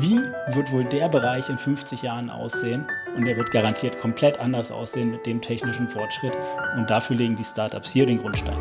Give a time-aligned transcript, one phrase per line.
[0.00, 0.20] wie
[0.54, 2.86] wird wohl der Bereich in 50 Jahren aussehen?
[3.16, 6.32] Und der wird garantiert komplett anders aussehen mit dem technischen Fortschritt.
[6.76, 8.56] Und dafür legen die Startups hier den Grundstein.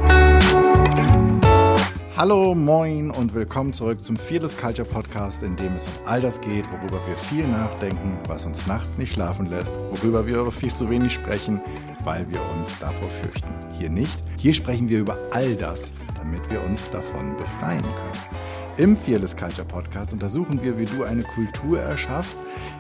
[2.16, 6.42] Hallo, moin und willkommen zurück zum Fearless Culture Podcast, in dem es um all das
[6.42, 10.74] geht, worüber wir viel nachdenken, was uns nachts nicht schlafen lässt, worüber wir aber viel
[10.74, 11.62] zu wenig sprechen,
[12.04, 13.50] weil wir uns davor fürchten.
[13.78, 14.24] Hier nicht.
[14.40, 18.37] Hier sprechen wir über all das, damit wir uns davon befreien können.
[18.78, 22.38] Im Fearless Culture Podcast untersuchen wir, wie du eine Kultur erschaffst,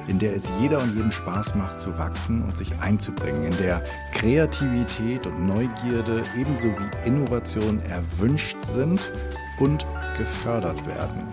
[0.07, 3.83] in der es jeder und jedem Spaß macht zu wachsen und sich einzubringen, in der
[4.13, 9.11] Kreativität und Neugierde ebenso wie Innovation erwünscht sind
[9.59, 9.87] und
[10.19, 11.23] gefördert werden,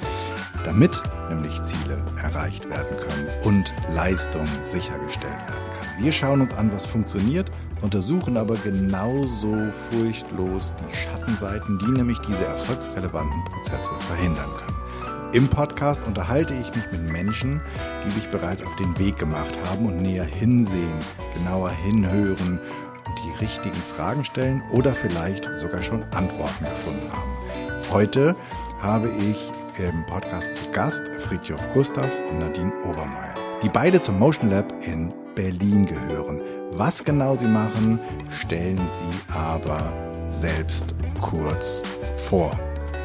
[0.64, 5.63] damit nämlich Ziele erreicht werden können und Leistung sichergestellt werden.
[5.98, 7.50] Wir schauen uns an, was funktioniert
[7.84, 15.32] untersuchen aber genauso furchtlos die Schattenseiten, die nämlich diese erfolgsrelevanten Prozesse verhindern können.
[15.34, 17.60] Im Podcast unterhalte ich mich mit Menschen,
[18.04, 20.98] die sich bereits auf den Weg gemacht haben und näher hinsehen,
[21.34, 27.92] genauer hinhören und die richtigen Fragen stellen oder vielleicht sogar schon Antworten gefunden haben.
[27.92, 28.34] Heute
[28.80, 34.50] habe ich im Podcast zu Gast Friedhof Gustavs und Nadine Obermeier, die beide zum Motion
[34.50, 36.40] Lab in Berlin gehören.
[36.72, 37.98] Was genau sie machen,
[38.30, 39.92] stellen sie aber
[40.28, 41.82] selbst kurz
[42.16, 42.58] vor.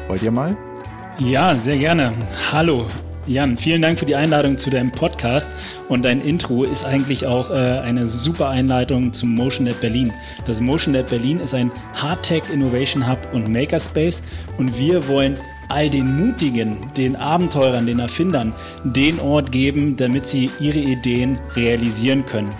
[0.08, 0.56] Wollt ihr mal?
[1.18, 2.12] Ja, sehr gerne.
[2.52, 2.86] Hallo.
[3.26, 5.52] Jan, vielen Dank für die Einladung zu deinem Podcast
[5.88, 10.12] und dein Intro ist eigentlich auch äh, eine super Einleitung zum Motion Lab Berlin.
[10.46, 14.22] Das Motion Lab Berlin ist ein Hardtech Innovation Hub und Makerspace
[14.56, 15.36] und wir wollen
[15.70, 18.54] all den Mutigen, den Abenteurern, den Erfindern
[18.84, 22.54] den Ort geben, damit sie ihre Ideen realisieren können.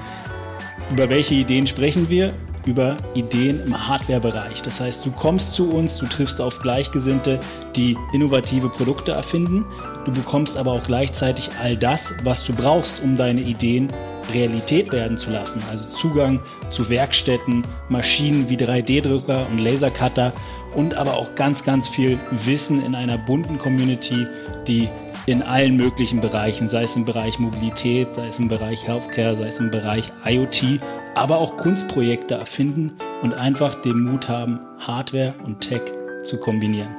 [0.91, 2.33] Über welche Ideen sprechen wir?
[2.67, 4.63] Über Ideen im Hardware-Bereich.
[4.63, 7.39] Das heißt, du kommst zu uns, du triffst auf Gleichgesinnte,
[7.75, 9.65] die innovative Produkte erfinden.
[10.05, 13.89] Du bekommst aber auch gleichzeitig all das, was du brauchst, um deine Ideen
[14.33, 15.63] Realität werden zu lassen.
[15.71, 20.33] Also Zugang zu Werkstätten, Maschinen wie 3D-Drucker und Lasercutter
[20.75, 24.25] und aber auch ganz, ganz viel Wissen in einer bunten Community,
[24.67, 24.89] die
[25.27, 29.47] in allen möglichen Bereichen, sei es im Bereich Mobilität, sei es im Bereich Healthcare, sei
[29.47, 30.83] es im Bereich IoT,
[31.15, 32.91] aber auch Kunstprojekte erfinden
[33.23, 35.83] und einfach den Mut haben, Hardware und Tech
[36.25, 36.91] zu kombinieren.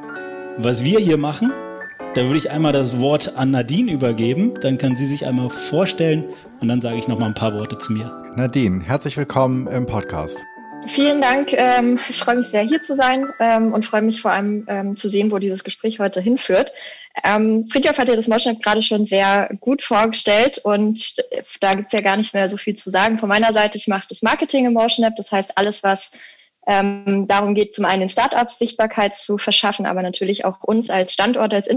[0.58, 1.52] Was wir hier machen,
[2.14, 6.26] da würde ich einmal das Wort an Nadine übergeben, dann kann sie sich einmal vorstellen
[6.60, 8.12] und dann sage ich noch mal ein paar Worte zu mir.
[8.36, 10.38] Nadine, herzlich willkommen im Podcast.
[10.88, 11.54] Vielen Dank.
[11.54, 14.98] Ähm, ich freue mich sehr, hier zu sein ähm, und freue mich vor allem ähm,
[14.98, 16.74] zu sehen, wo dieses Gespräch heute hinführt.
[17.24, 21.16] Ähm, Friedhof hat ja das Motion gerade schon sehr gut vorgestellt und
[21.62, 23.20] da gibt es ja gar nicht mehr so viel zu sagen.
[23.20, 26.12] Von meiner Seite, ich mache das Marketing im Motion das heißt alles, was
[26.68, 31.14] ähm, darum geht, zum einen den Startups Sichtbarkeit zu verschaffen, aber natürlich auch uns als
[31.14, 31.68] Standort, als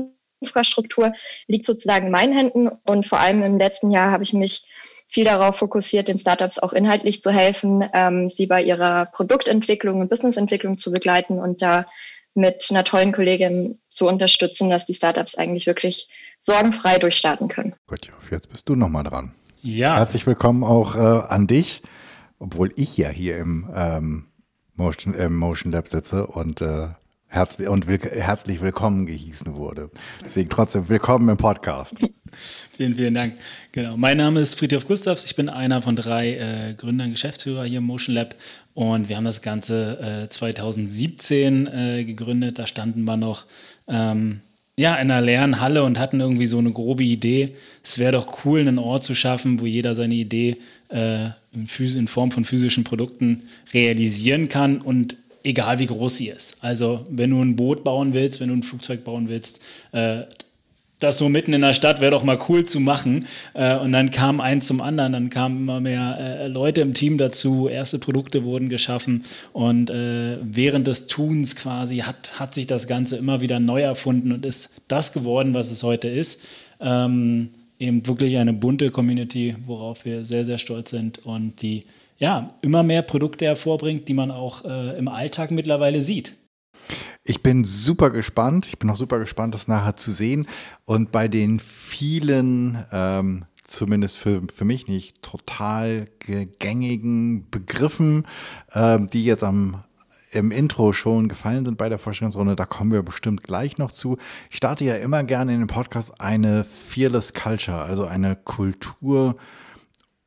[0.45, 1.13] Infrastruktur
[1.47, 4.67] liegt sozusagen in meinen Händen und vor allem im letzten Jahr habe ich mich
[5.07, 10.11] viel darauf fokussiert, den Startups auch inhaltlich zu helfen, ähm, sie bei ihrer Produktentwicklung und
[10.11, 11.87] Businessentwicklung zu begleiten und da
[12.35, 17.75] mit einer tollen Kollegin zu unterstützen, dass die Startups eigentlich wirklich sorgenfrei durchstarten können.
[17.87, 19.35] Gut, jetzt bist du nochmal dran.
[19.63, 19.97] Ja.
[19.97, 21.83] Herzlich willkommen auch äh, an dich,
[22.39, 24.27] obwohl ich ja hier im ähm,
[24.75, 26.89] Motion, äh, Motion Lab sitze und äh,
[27.35, 29.91] herzlich, und will, herzlich willkommen gehießen wurde.
[30.25, 31.97] Deswegen trotzdem willkommen im Podcast.
[32.71, 33.35] vielen, vielen Dank.
[33.73, 33.97] Genau.
[33.97, 35.25] Mein Name ist Friedhof Gustavs.
[35.25, 38.37] Ich bin einer von drei äh, Gründern, Geschäftsführer hier im Motion Lab.
[38.75, 42.61] Und wir haben das Ganze äh, 2017 äh, gegründet.
[42.61, 43.47] Da standen wir noch
[43.89, 44.41] ähm,
[44.77, 47.51] ja, in einer leeren Halle und hatten irgendwie so eine grobe Idee.
[47.83, 50.57] Es wäre doch cool, einen Ort zu schaffen, wo jeder seine Idee
[50.89, 53.41] äh, in, in Form von physischen Produkten
[53.73, 56.57] realisieren kann und egal wie groß sie ist.
[56.61, 59.63] Also wenn du ein Boot bauen willst, wenn du ein Flugzeug bauen willst,
[59.93, 60.23] äh,
[61.01, 63.27] das so mitten in der Stadt wäre doch mal cool zu machen.
[63.53, 67.19] Äh, und dann kam eins zum anderen, dann kamen immer mehr äh, Leute im Team
[67.19, 72.87] dazu, erste Produkte wurden geschaffen und äh, während des Tuns quasi hat, hat sich das
[72.87, 76.41] Ganze immer wieder neu erfunden und ist das geworden, was es heute ist.
[76.81, 81.85] Ähm, eben wirklich eine bunte Community, worauf wir sehr, sehr stolz sind und die
[82.19, 86.37] ja, immer mehr Produkte hervorbringt, die man auch äh, im Alltag mittlerweile sieht.
[87.25, 88.67] Ich bin super gespannt.
[88.67, 90.47] Ich bin auch super gespannt, das nachher zu sehen.
[90.85, 96.07] Und bei den vielen, ähm, zumindest für, für mich nicht total
[96.59, 98.27] gängigen Begriffen,
[98.75, 99.83] ähm, die jetzt am
[100.35, 104.19] im Intro schon gefallen sind bei der Vorstellungsrunde, da kommen wir bestimmt gleich noch zu.
[104.51, 109.35] Ich starte ja immer gerne in den Podcast eine Fearless Culture, also eine Kultur,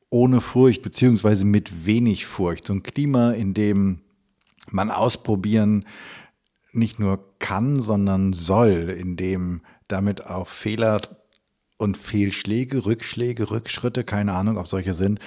[0.10, 2.66] ohne Furcht, beziehungsweise mit wenig Furcht.
[2.66, 4.02] So ein Klima, in dem
[4.70, 5.86] man ausprobieren
[6.72, 11.02] nicht nur kann, sondern soll, in dem damit auch Fehler
[11.78, 15.20] und Fehlschläge, Rückschläge, Rückschritte, keine Ahnung, ob solche sind,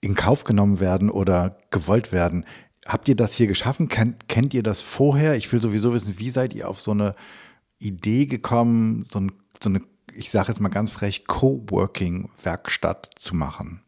[0.00, 2.44] in Kauf genommen werden oder gewollt werden.
[2.86, 3.88] Habt ihr das hier geschaffen?
[3.88, 5.36] Kennt, kennt ihr das vorher?
[5.36, 7.14] Ich will sowieso wissen, wie seid ihr auf so eine
[7.78, 9.82] Idee gekommen, so, ein, so eine,
[10.14, 13.82] ich sage jetzt mal ganz frech, Coworking-Werkstatt zu machen?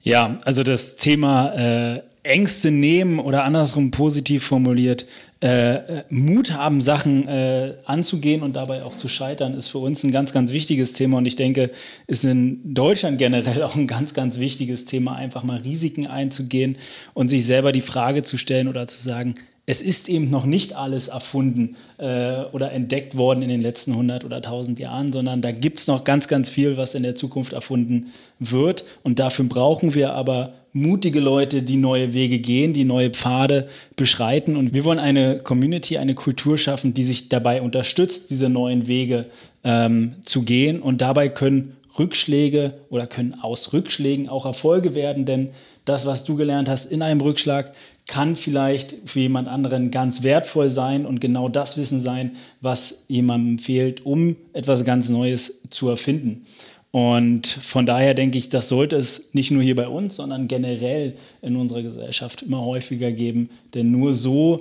[0.00, 5.06] Ja, also das Thema äh, Ängste nehmen oder andersrum positiv formuliert,
[5.40, 10.02] äh, äh, Mut haben, Sachen äh, anzugehen und dabei auch zu scheitern, ist für uns
[10.02, 11.18] ein ganz, ganz wichtiges Thema.
[11.18, 11.70] Und ich denke,
[12.06, 16.76] ist in Deutschland generell auch ein ganz, ganz wichtiges Thema, einfach mal Risiken einzugehen
[17.14, 20.74] und sich selber die Frage zu stellen oder zu sagen, es ist eben noch nicht
[20.74, 25.52] alles erfunden äh, oder entdeckt worden in den letzten 100 oder 1000 Jahren, sondern da
[25.52, 28.06] gibt es noch ganz, ganz viel, was in der Zukunft erfunden
[28.38, 28.86] wird.
[29.02, 30.48] Und dafür brauchen wir aber
[30.80, 34.56] mutige Leute, die neue Wege gehen, die neue Pfade beschreiten.
[34.56, 39.22] Und wir wollen eine Community, eine Kultur schaffen, die sich dabei unterstützt, diese neuen Wege
[39.64, 40.80] ähm, zu gehen.
[40.80, 45.50] Und dabei können Rückschläge oder können aus Rückschlägen auch Erfolge werden, denn
[45.84, 47.72] das, was du gelernt hast in einem Rückschlag,
[48.06, 53.58] kann vielleicht für jemand anderen ganz wertvoll sein und genau das Wissen sein, was jemandem
[53.58, 56.46] fehlt, um etwas ganz Neues zu erfinden.
[56.90, 61.16] Und von daher denke ich, das sollte es nicht nur hier bei uns, sondern generell
[61.42, 63.50] in unserer Gesellschaft immer häufiger geben.
[63.74, 64.58] Denn nur so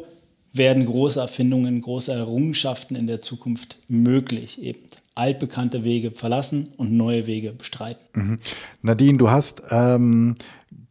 [0.51, 4.62] werden große Erfindungen, große Errungenschaften in der Zukunft möglich.
[4.62, 4.79] Eben
[5.15, 8.06] altbekannte Wege verlassen und neue Wege bestreiten.
[8.13, 8.39] Mhm.
[8.81, 10.35] Nadine, du hast ähm,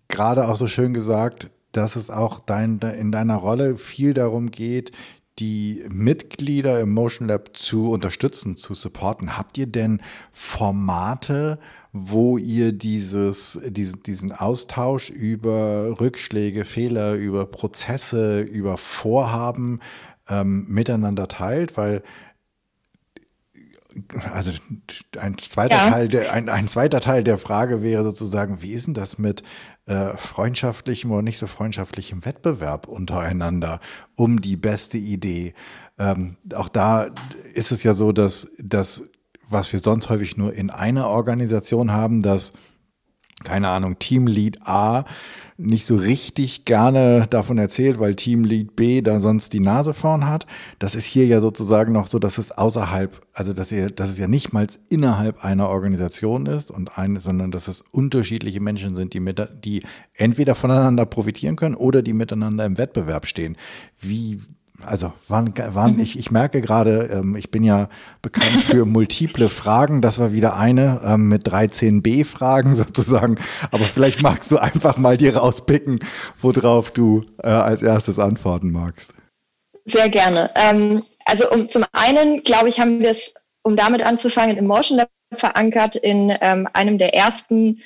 [0.08, 4.92] gerade auch so schön gesagt, dass es auch dein, in deiner Rolle viel darum geht,
[5.38, 9.36] die Mitglieder im Motion Lab zu unterstützen, zu supporten.
[9.36, 10.00] Habt ihr denn
[10.32, 11.58] Formate,
[11.92, 19.80] wo ihr dieses, diesen, diesen Austausch über Rückschläge, Fehler, über Prozesse, über Vorhaben
[20.28, 21.76] ähm, miteinander teilt?
[21.76, 22.02] Weil
[24.32, 24.52] also
[25.18, 25.90] ein zweiter ja.
[25.90, 29.42] Teil der ein, ein zweiter Teil der Frage wäre sozusagen, wie ist denn das mit
[29.86, 33.80] äh, freundschaftlichem oder nicht so freundschaftlichem Wettbewerb untereinander
[34.14, 35.54] um die beste Idee.
[35.98, 37.08] Ähm, auch da
[37.54, 39.10] ist es ja so, dass das,
[39.48, 42.52] was wir sonst häufig nur in einer Organisation haben, dass
[43.44, 45.04] keine Ahnung, Teamlead A
[45.58, 50.46] nicht so richtig gerne davon erzählt, weil Teamlead B da sonst die Nase vorn hat.
[50.78, 54.18] Das ist hier ja sozusagen noch so, dass es außerhalb, also dass, ihr, dass es
[54.18, 59.14] ja nicht mal innerhalb einer Organisation ist und eine, sondern dass es unterschiedliche Menschen sind,
[59.14, 59.82] die, mit, die
[60.14, 63.56] entweder voneinander profitieren können oder die miteinander im Wettbewerb stehen.
[63.98, 64.38] Wie,
[64.84, 66.00] also waren, waren mhm.
[66.00, 67.88] ich, ich merke gerade, ähm, ich bin ja
[68.22, 70.02] bekannt für multiple Fragen.
[70.02, 73.36] Das war wieder eine ähm, mit 13b-Fragen sozusagen.
[73.70, 76.00] Aber vielleicht magst du einfach mal dir rauspicken,
[76.40, 79.14] worauf du äh, als erstes antworten magst.
[79.84, 80.50] Sehr gerne.
[80.54, 84.98] Ähm, also um, zum einen, glaube ich, haben wir es, um damit anzufangen, im Motion
[84.98, 87.80] Lab verankert in ähm, einem der ersten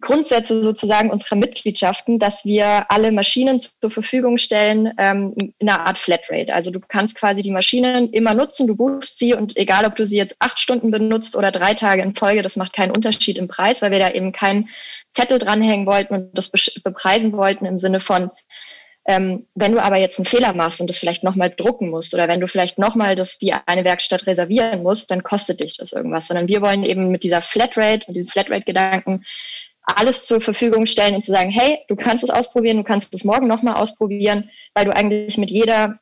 [0.00, 5.98] Grundsätze sozusagen unserer Mitgliedschaften, dass wir alle Maschinen zur Verfügung stellen ähm, in einer Art
[5.98, 6.54] Flatrate.
[6.54, 10.06] Also du kannst quasi die Maschinen immer nutzen, du buchst sie und egal, ob du
[10.06, 13.48] sie jetzt acht Stunden benutzt oder drei Tage in Folge, das macht keinen Unterschied im
[13.48, 14.68] Preis, weil wir da eben keinen
[15.12, 18.30] Zettel dranhängen wollten und das bepreisen wollten im Sinne von,
[19.08, 22.28] ähm, wenn du aber jetzt einen Fehler machst und das vielleicht nochmal drucken musst oder
[22.28, 26.26] wenn du vielleicht nochmal die eine Werkstatt reservieren musst, dann kostet dich das irgendwas.
[26.26, 29.24] Sondern wir wollen eben mit dieser Flatrate, mit diesem Flatrate-Gedanken
[29.96, 33.24] alles zur Verfügung stellen und zu sagen, hey, du kannst es ausprobieren, du kannst es
[33.24, 35.98] morgen nochmal ausprobieren, weil du eigentlich mit jeder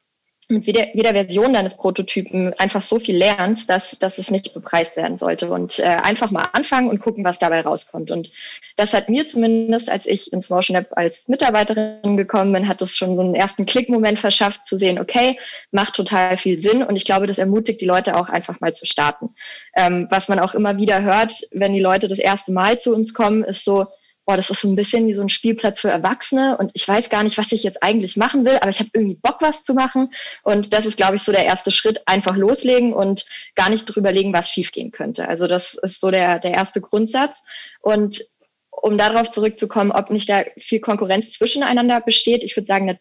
[0.49, 4.97] mit jeder, jeder Version deines Prototypen einfach so viel lernst, dass, dass es nicht bepreist
[4.97, 5.51] werden sollte.
[5.51, 8.11] Und äh, einfach mal anfangen und gucken, was dabei rauskommt.
[8.11, 8.31] Und
[8.77, 12.97] das hat mir zumindest, als ich ins Motion App als Mitarbeiterin gekommen bin, hat es
[12.97, 15.39] schon so einen ersten Klickmoment verschafft, zu sehen, okay,
[15.73, 16.83] macht total viel Sinn.
[16.83, 19.35] Und ich glaube, das ermutigt die Leute auch einfach mal zu starten.
[19.75, 23.15] Ähm, was man auch immer wieder hört, wenn die Leute das erste Mal zu uns
[23.15, 23.87] kommen, ist so,
[24.27, 27.11] boah, das ist so ein bisschen wie so ein Spielplatz für Erwachsene und ich weiß
[27.11, 29.73] gar nicht, was ich jetzt eigentlich machen will, aber ich habe irgendwie Bock, was zu
[29.73, 30.13] machen.
[30.43, 34.11] Und das ist, glaube ich, so der erste Schritt, einfach loslegen und gar nicht drüber
[34.11, 35.29] legen, was schiefgehen könnte.
[35.29, 37.43] Also das ist so der, der erste Grundsatz.
[37.81, 38.25] Und
[38.71, 42.99] um darauf zurückzukommen, ob nicht da viel Konkurrenz zwischeneinander besteht, ich würde sagen,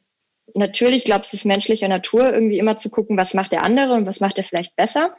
[0.53, 3.93] natürlich, ich glaube, es ist menschlicher Natur, irgendwie immer zu gucken, was macht der andere
[3.93, 5.15] und was macht er vielleicht besser.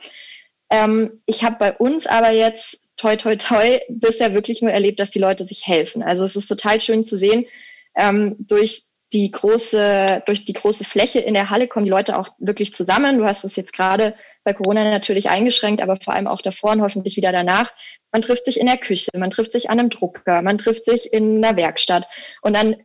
[0.71, 5.11] Ähm, ich habe bei uns aber jetzt toi, toi, toi, bisher wirklich nur erlebt, dass
[5.11, 6.03] die Leute sich helfen.
[6.03, 7.47] Also es ist total schön zu sehen,
[7.95, 12.29] ähm, durch die große, durch die große Fläche in der Halle kommen die Leute auch
[12.39, 13.19] wirklich zusammen.
[13.19, 16.83] Du hast es jetzt gerade bei Corona natürlich eingeschränkt, aber vor allem auch davor und
[16.83, 17.73] hoffentlich wieder danach.
[18.13, 21.13] Man trifft sich in der Küche, man trifft sich an einem Drucker, man trifft sich
[21.13, 22.07] in einer Werkstatt
[22.43, 22.77] und dann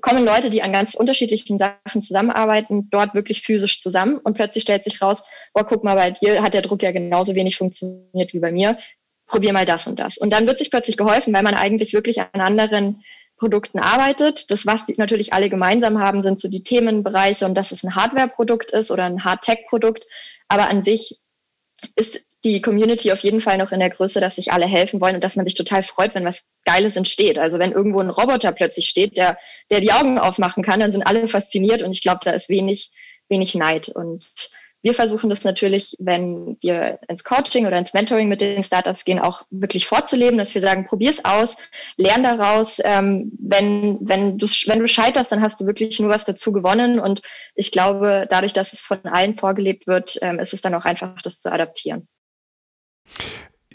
[0.00, 4.84] kommen Leute, die an ganz unterschiedlichen Sachen zusammenarbeiten, dort wirklich physisch zusammen und plötzlich stellt
[4.84, 8.40] sich raus, boah, guck mal, bei dir hat der Druck ja genauso wenig funktioniert wie
[8.40, 8.78] bei mir.
[9.28, 10.18] Probier mal das und das.
[10.18, 13.04] Und dann wird sich plötzlich geholfen, weil man eigentlich wirklich an anderen
[13.36, 14.50] Produkten arbeitet.
[14.50, 17.94] Das, was die natürlich alle gemeinsam haben, sind so die Themenbereiche und dass es ein
[17.94, 20.04] Hardware-Produkt ist oder ein Hard-Tech-Produkt.
[20.48, 21.20] Aber an sich
[21.94, 25.16] ist die Community auf jeden Fall noch in der Größe, dass sich alle helfen wollen
[25.16, 27.38] und dass man sich total freut, wenn was Geiles entsteht.
[27.38, 29.38] Also wenn irgendwo ein Roboter plötzlich steht, der,
[29.70, 32.92] der die Augen aufmachen kann, dann sind alle fasziniert und ich glaube, da ist wenig,
[33.28, 33.88] wenig Neid.
[33.88, 34.50] Und
[34.82, 39.18] wir versuchen das natürlich, wenn wir ins Coaching oder ins Mentoring mit den Startups gehen,
[39.18, 41.56] auch wirklich vorzuleben, dass wir sagen, probier's aus,
[41.96, 42.80] lern daraus.
[42.84, 47.00] Ähm, wenn, wenn, du, wenn du scheiterst, dann hast du wirklich nur was dazu gewonnen.
[47.00, 47.22] Und
[47.54, 51.20] ich glaube, dadurch, dass es von allen vorgelebt wird, ähm, ist es dann auch einfach,
[51.22, 52.06] das zu adaptieren.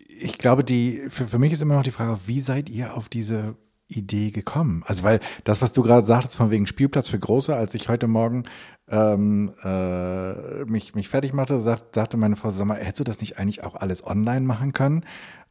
[0.07, 3.09] Ich glaube, die, für, für mich ist immer noch die Frage, wie seid ihr auf
[3.09, 3.57] diese
[3.97, 4.83] Idee gekommen?
[4.85, 8.07] Also, weil das, was du gerade sagtest, von wegen Spielplatz für Große, als ich heute
[8.07, 8.43] Morgen
[8.89, 13.21] ähm, äh, mich, mich fertig machte, sagt, sagte meine Frau, sag mal, hättest du das
[13.21, 15.05] nicht eigentlich auch alles online machen können?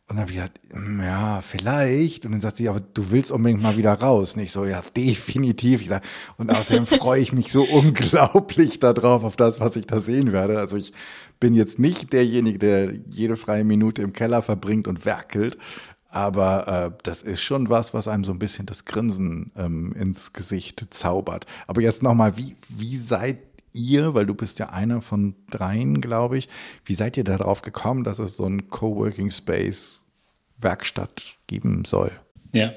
[0.09, 2.27] Und dann habe ich gesagt, hm, ja, vielleicht.
[2.27, 4.35] Und dann sagt sie, aber du willst unbedingt mal wieder raus.
[4.35, 5.81] Und ich so, ja, definitiv.
[5.81, 6.05] Ich sage,
[6.37, 10.59] und außerdem freue ich mich so unglaublich darauf, auf das, was ich da sehen werde.
[10.59, 10.93] Also ich
[11.41, 15.57] bin jetzt nicht derjenige, der jede freie Minute im Keller verbringt und werkelt.
[16.13, 20.35] Aber äh, das ist schon was, was einem so ein bisschen das Grinsen ähm, ins
[20.35, 21.47] Gesicht zaubert.
[21.67, 23.39] Aber jetzt nochmal, wie, wie seid
[23.73, 26.51] ihr, weil du bist ja einer von dreien, glaube ich,
[26.85, 30.07] wie seid ihr darauf gekommen, dass es so ein Coworking Space
[30.59, 32.13] Werkstatt geben soll?
[32.53, 32.73] Ja,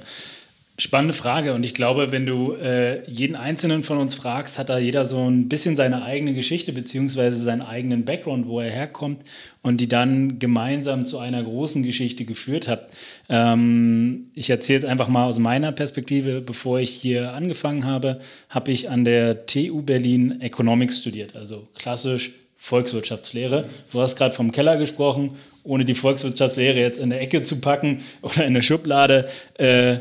[0.77, 1.53] Spannende Frage.
[1.53, 5.25] Und ich glaube, wenn du äh, jeden Einzelnen von uns fragst, hat da jeder so
[5.25, 9.22] ein bisschen seine eigene Geschichte beziehungsweise seinen eigenen Background, wo er herkommt
[9.62, 12.89] und die dann gemeinsam zu einer großen Geschichte geführt hat.
[13.29, 16.41] Ähm, ich erzähle jetzt einfach mal aus meiner Perspektive.
[16.41, 22.32] Bevor ich hier angefangen habe, habe ich an der TU Berlin Economics studiert, also klassisch
[22.58, 23.62] Volkswirtschaftslehre.
[23.94, 25.38] Du hast gerade vom Keller gesprochen.
[25.63, 30.00] Ohne die Volkswirtschaftslehre jetzt in der Ecke zu packen oder in der Schublade, äh,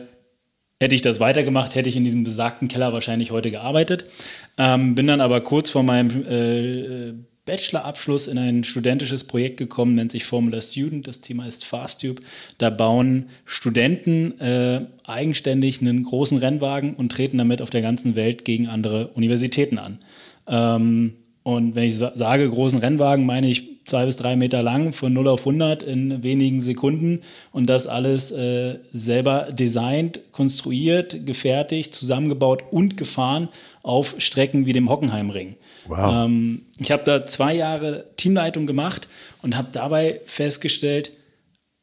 [0.84, 4.04] Hätte ich das weitergemacht, hätte ich in diesem besagten Keller wahrscheinlich heute gearbeitet.
[4.58, 7.14] Ähm, bin dann aber kurz vor meinem äh,
[7.46, 11.08] Bachelorabschluss in ein studentisches Projekt gekommen, nennt sich Formula Student.
[11.08, 12.20] Das Thema ist FastTube.
[12.58, 18.44] Da bauen Studenten äh, eigenständig einen großen Rennwagen und treten damit auf der ganzen Welt
[18.44, 20.00] gegen andere Universitäten an.
[20.46, 21.14] Ähm,
[21.44, 25.28] und wenn ich sage großen Rennwagen, meine ich zwei bis drei Meter lang, von 0
[25.28, 27.20] auf 100 in wenigen Sekunden
[27.52, 33.48] und das alles äh, selber designt, konstruiert, gefertigt, zusammengebaut und gefahren
[33.82, 35.56] auf Strecken wie dem Hockenheimring.
[35.86, 36.26] Wow.
[36.26, 39.08] Ähm, ich habe da zwei Jahre Teamleitung gemacht
[39.42, 41.12] und habe dabei festgestellt,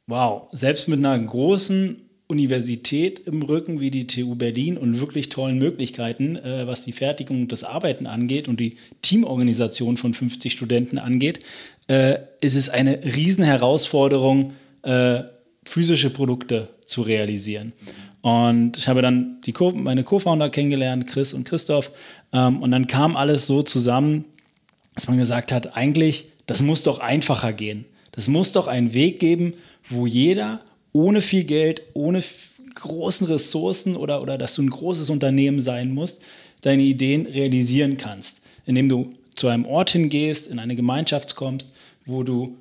[0.07, 1.97] wow, selbst mit einer großen
[2.31, 7.41] Universität im Rücken wie die TU Berlin und wirklich tollen Möglichkeiten, äh, was die Fertigung
[7.41, 11.45] und das Arbeiten angeht und die Teamorganisation von 50 Studenten angeht,
[11.91, 15.23] äh, ist es eine Riesenherausforderung, äh,
[15.65, 17.73] physische Produkte zu realisieren.
[18.21, 21.91] Und ich habe dann die Co meine Co-Founder kennengelernt, Chris und Christoph.
[22.31, 24.23] Ähm, und dann kam alles so zusammen,
[24.95, 27.83] dass man gesagt hat, eigentlich, das muss doch einfacher gehen.
[28.13, 29.53] Das muss doch einen Weg geben,
[29.89, 30.61] wo jeder
[30.93, 32.23] ohne viel Geld, ohne
[32.75, 36.21] großen Ressourcen oder, oder dass du ein großes Unternehmen sein musst,
[36.61, 41.71] deine Ideen realisieren kannst, indem du zu einem Ort hingehst, in eine Gemeinschaft kommst,
[42.05, 42.57] wo du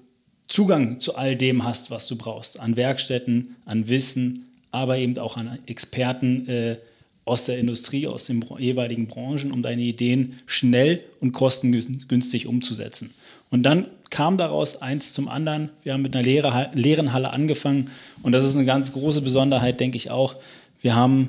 [0.49, 5.37] Zugang zu all dem hast, was du brauchst, an Werkstätten, an Wissen, aber eben auch
[5.37, 6.79] an Experten äh,
[7.25, 13.15] aus der Industrie, aus den jeweiligen Branchen, um deine Ideen schnell und kostengünstig umzusetzen.
[13.51, 15.71] Und dann kam daraus eins zum anderen.
[15.85, 17.91] Wir haben mit einer leeren Halle angefangen
[18.23, 20.35] und das ist eine ganz große Besonderheit, denke ich auch.
[20.81, 21.29] Wir haben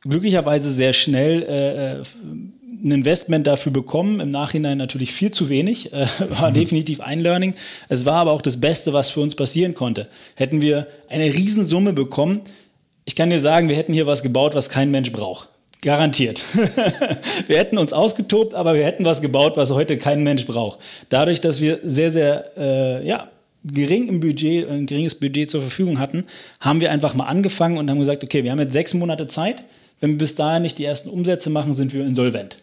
[0.00, 2.02] glücklicherweise sehr schnell äh, äh
[2.84, 4.20] ein Investment dafür bekommen.
[4.20, 5.92] Im Nachhinein natürlich viel zu wenig.
[5.92, 6.06] Äh,
[6.40, 7.54] war definitiv ein Learning.
[7.88, 10.08] Es war aber auch das Beste, was für uns passieren konnte.
[10.34, 12.42] Hätten wir eine Riesensumme bekommen,
[13.08, 15.48] ich kann dir sagen, wir hätten hier was gebaut, was kein Mensch braucht.
[15.80, 16.44] Garantiert.
[17.46, 20.80] wir hätten uns ausgetobt, aber wir hätten was gebaut, was heute kein Mensch braucht.
[21.08, 23.30] Dadurch, dass wir sehr, sehr, äh, ja,
[23.62, 26.24] gering im Budget, ein geringes Budget zur Verfügung hatten,
[26.60, 29.62] haben wir einfach mal angefangen und haben gesagt, okay, wir haben jetzt sechs Monate Zeit.
[30.00, 32.56] Wenn wir bis dahin nicht die ersten Umsätze machen, sind wir insolvent.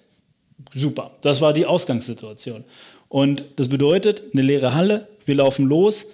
[0.74, 1.12] Super.
[1.22, 2.64] Das war die Ausgangssituation.
[3.10, 6.08] Und das bedeutet, eine leere Halle, wir laufen los,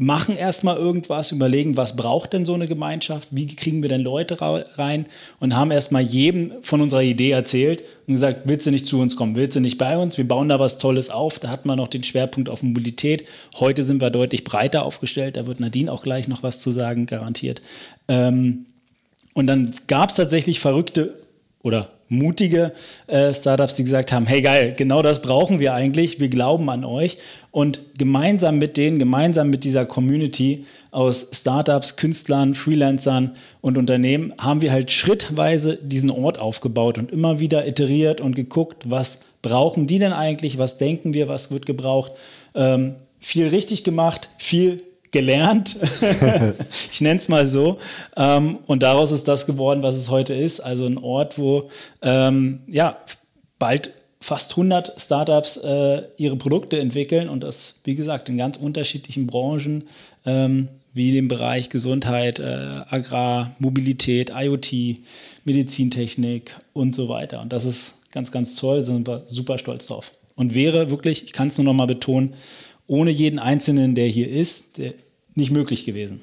[0.00, 4.40] machen erstmal irgendwas, überlegen, was braucht denn so eine Gemeinschaft, wie kriegen wir denn Leute
[4.40, 5.06] rein
[5.40, 9.16] und haben erstmal jedem von unserer Idee erzählt und gesagt, willst du nicht zu uns
[9.16, 11.78] kommen, willst du nicht bei uns, wir bauen da was Tolles auf, da hat man
[11.78, 13.26] noch den Schwerpunkt auf Mobilität,
[13.58, 17.06] heute sind wir deutlich breiter aufgestellt, da wird Nadine auch gleich noch was zu sagen,
[17.06, 17.60] garantiert.
[18.06, 18.66] Ähm,
[19.34, 21.14] und dann gab es tatsächlich verrückte
[21.64, 22.72] oder mutige
[23.06, 26.84] äh, Startups, die gesagt haben, hey geil, genau das brauchen wir eigentlich, wir glauben an
[26.84, 27.18] euch
[27.50, 34.62] und gemeinsam mit denen, gemeinsam mit dieser Community aus Startups, Künstlern, Freelancern und Unternehmen haben
[34.62, 39.98] wir halt schrittweise diesen Ort aufgebaut und immer wieder iteriert und geguckt, was brauchen die
[39.98, 42.12] denn eigentlich, was denken wir, was wird gebraucht.
[42.54, 44.78] Ähm, viel richtig gemacht, viel
[45.10, 45.76] gelernt.
[46.90, 47.78] ich nenne es mal so.
[48.16, 50.60] Ähm, und daraus ist das geworden, was es heute ist.
[50.60, 51.68] Also ein Ort, wo
[52.02, 52.98] ähm, ja
[53.58, 59.26] bald fast 100 Startups äh, ihre Produkte entwickeln und das, wie gesagt, in ganz unterschiedlichen
[59.26, 59.84] Branchen,
[60.26, 64.98] ähm, wie dem Bereich Gesundheit, äh, Agrar, Mobilität, IoT,
[65.44, 67.40] Medizintechnik und so weiter.
[67.40, 70.10] Und das ist ganz, ganz toll, sind wir super stolz drauf.
[70.34, 72.34] Und wäre wirklich, ich kann es nur noch mal betonen,
[72.88, 74.80] ohne jeden Einzelnen, der hier ist,
[75.34, 76.22] nicht möglich gewesen.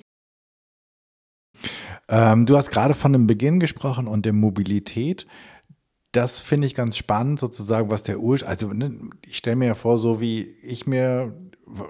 [2.10, 5.26] Ähm, du hast gerade von dem Beginn gesprochen und der Mobilität.
[6.12, 8.94] Das finde ich ganz spannend, sozusagen, was der Ursprung, also ne,
[9.26, 11.34] ich stelle mir ja vor, so wie ich mir,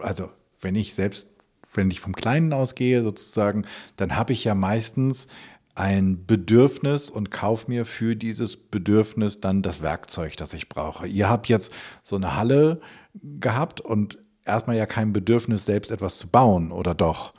[0.01, 0.29] also
[0.61, 1.29] wenn ich selbst,
[1.73, 3.65] wenn ich vom Kleinen ausgehe, sozusagen,
[3.97, 5.27] dann habe ich ja meistens
[5.75, 11.05] ein Bedürfnis und kaufe mir für dieses Bedürfnis dann das Werkzeug, das ich brauche.
[11.05, 12.79] Ihr habt jetzt so eine Halle
[13.13, 17.33] gehabt und erstmal ja kein Bedürfnis, selbst etwas zu bauen, oder doch?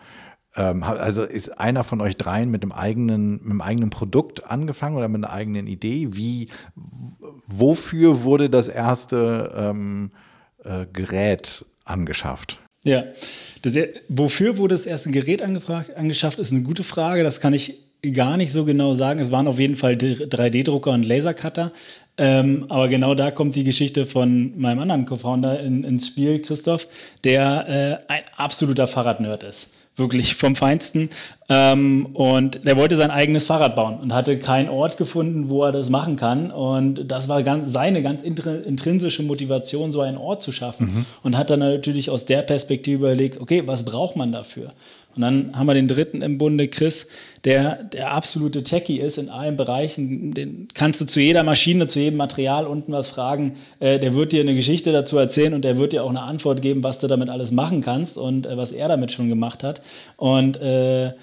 [0.56, 4.96] Ähm, also ist einer von euch dreien mit dem eigenen, mit dem eigenen Produkt angefangen
[4.96, 6.08] oder mit einer eigenen Idee?
[6.10, 6.48] Wie,
[7.46, 10.10] wofür wurde das erste ähm,
[10.64, 12.58] äh, Gerät angeschafft?
[12.82, 13.04] Ja,
[13.62, 13.76] das,
[14.08, 17.25] wofür wurde das erste Gerät angeschafft, ist eine gute Frage.
[17.25, 17.82] Das kann ich
[18.12, 19.18] gar nicht so genau sagen.
[19.18, 21.72] Es waren auf jeden Fall 3D-Drucker und Lasercutter.
[22.18, 26.88] Ähm, aber genau da kommt die Geschichte von meinem anderen Co-Founder in, ins Spiel, Christoph,
[27.25, 29.70] der äh, ein absoluter Fahrradnerd ist.
[29.99, 31.08] Wirklich vom Feinsten.
[31.49, 35.73] Ähm, und der wollte sein eigenes Fahrrad bauen und hatte keinen Ort gefunden, wo er
[35.73, 36.50] das machen kann.
[36.50, 40.87] Und das war ganz, seine ganz intrinsische Motivation, so einen Ort zu schaffen.
[40.87, 41.06] Mhm.
[41.23, 44.69] Und hat dann natürlich aus der Perspektive überlegt, okay, was braucht man dafür?
[45.17, 47.09] Und dann haben wir den dritten im Bunde, Chris,
[47.45, 50.35] der der absolute Techie ist in allen Bereichen.
[50.35, 53.57] Den kannst du zu jeder Maschine, zu jedem Material unten was fragen.
[53.81, 56.61] Äh, der wird dir eine Geschichte dazu erzählen und der wird dir auch eine Antwort
[56.61, 59.81] geben, was du damit alles machen kannst und äh, was er damit schon gemacht hat.
[60.17, 61.15] Und äh,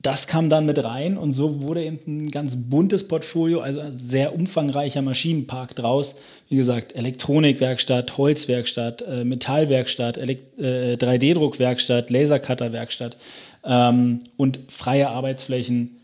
[0.00, 3.92] das kam dann mit rein und so wurde eben ein ganz buntes Portfolio, also ein
[3.92, 6.16] sehr umfangreicher Maschinenpark draus.
[6.48, 13.16] Wie gesagt, Elektronikwerkstatt, Holzwerkstatt, äh, Metallwerkstatt, äh, 3D-Druckwerkstatt, Lasercutterwerkstatt
[13.64, 15.96] ähm, und freie Arbeitsflächen.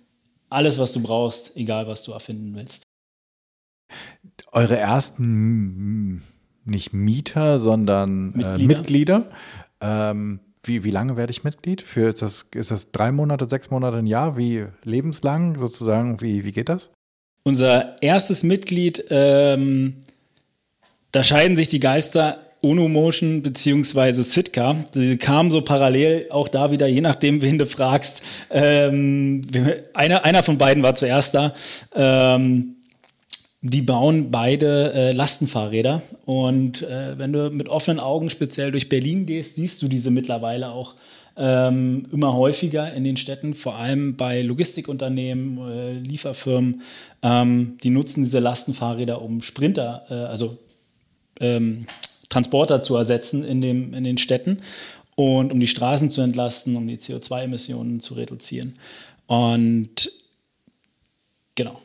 [0.50, 2.83] Alles, was du brauchst, egal was du erfinden willst.
[4.50, 6.22] Eure ersten
[6.64, 9.30] nicht Mieter, sondern Mitglieder, äh, Mitglieder
[9.80, 11.83] ähm, wie, wie lange werde ich Mitglied?
[11.83, 14.37] Für ist das, ist das drei Monate, sechs Monate, ein Jahr?
[14.37, 16.20] Wie lebenslang sozusagen?
[16.20, 16.90] Wie, wie geht das?
[17.42, 19.96] Unser erstes Mitglied, ähm,
[21.12, 22.38] da scheiden sich die Geister.
[22.64, 24.74] Uno Motion beziehungsweise Sitka.
[24.92, 28.22] Sie kamen so parallel auch da wieder, je nachdem, wen du fragst.
[28.50, 29.42] Ähm,
[29.92, 31.53] einer, einer von beiden war zuerst da.
[31.94, 32.73] Ähm,
[33.66, 36.03] die bauen beide äh, Lastenfahrräder.
[36.27, 40.70] Und äh, wenn du mit offenen Augen speziell durch Berlin gehst, siehst du diese mittlerweile
[40.70, 40.94] auch
[41.38, 46.83] ähm, immer häufiger in den Städten, vor allem bei Logistikunternehmen, äh, Lieferfirmen.
[47.22, 50.59] Ähm, die nutzen diese Lastenfahrräder, um Sprinter, äh, also
[51.40, 51.87] ähm,
[52.29, 54.59] Transporter zu ersetzen in, dem, in den Städten
[55.14, 58.79] und um die Straßen zu entlasten, um die CO2-Emissionen zu reduzieren.
[59.27, 60.12] Und
[61.55, 61.81] genau.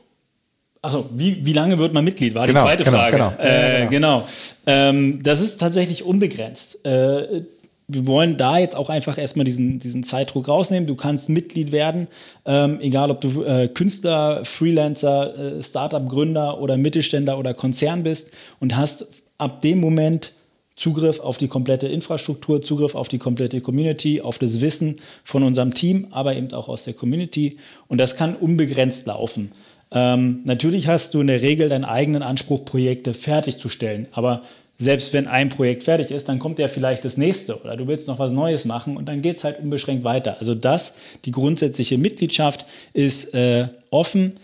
[0.82, 2.36] Achso, wie, wie lange wird man Mitglied?
[2.36, 3.18] War genau, die zweite genau, Frage.
[3.18, 3.90] Genau, äh, genau.
[3.90, 4.26] genau.
[4.66, 6.86] Ähm, das ist tatsächlich unbegrenzt.
[6.86, 7.44] Äh,
[7.92, 10.88] wir wollen da jetzt auch einfach erstmal diesen, diesen Zeitdruck rausnehmen.
[10.88, 12.08] Du kannst Mitglied werden,
[12.46, 18.78] ähm, egal ob du äh, Künstler, Freelancer, äh, Startup-Gründer oder Mittelständler oder Konzern bist und
[18.78, 20.34] hast ab dem Moment
[20.76, 25.74] Zugriff auf die komplette Infrastruktur, Zugriff auf die komplette Community, auf das Wissen von unserem
[25.74, 27.58] Team, aber eben auch aus der Community.
[27.88, 29.52] Und das kann unbegrenzt laufen.
[29.92, 34.08] Ähm, natürlich hast du in der Regel deinen eigenen Anspruch, Projekte fertigzustellen.
[34.12, 34.44] Aber
[34.78, 38.08] selbst wenn ein Projekt fertig ist, dann kommt ja vielleicht das nächste oder du willst
[38.08, 40.38] noch was Neues machen und dann geht es halt unbeschränkt weiter.
[40.40, 44.38] Also das, die grundsätzliche Mitgliedschaft ist äh, offen.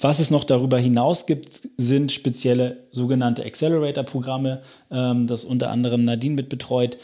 [0.00, 6.34] Was es noch darüber hinaus gibt, sind spezielle sogenannte Accelerator-Programme, ähm, das unter anderem Nadine
[6.34, 6.98] mit betreut,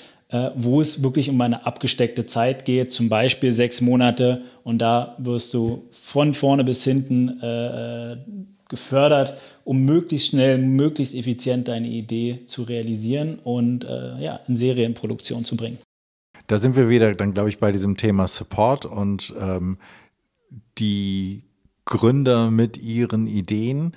[0.56, 5.54] wo es wirklich um eine abgesteckte Zeit geht, zum Beispiel sechs Monate und da wirst
[5.54, 8.16] du von vorne bis hinten äh, äh,
[8.68, 15.44] gefördert, um möglichst schnell, möglichst effizient deine Idee zu realisieren und äh, ja, in Serienproduktion
[15.44, 15.78] zu bringen.
[16.46, 19.78] Da sind wir wieder dann, glaube ich, bei diesem Thema Support und ähm,
[20.78, 21.44] die
[21.84, 23.92] Gründer mit ihren Ideen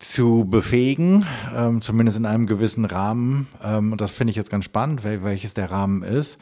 [0.00, 3.46] zu befähigen, ähm, zumindest in einem gewissen Rahmen.
[3.62, 6.38] Ähm, und das finde ich jetzt ganz spannend, wel welches der Rahmen ist,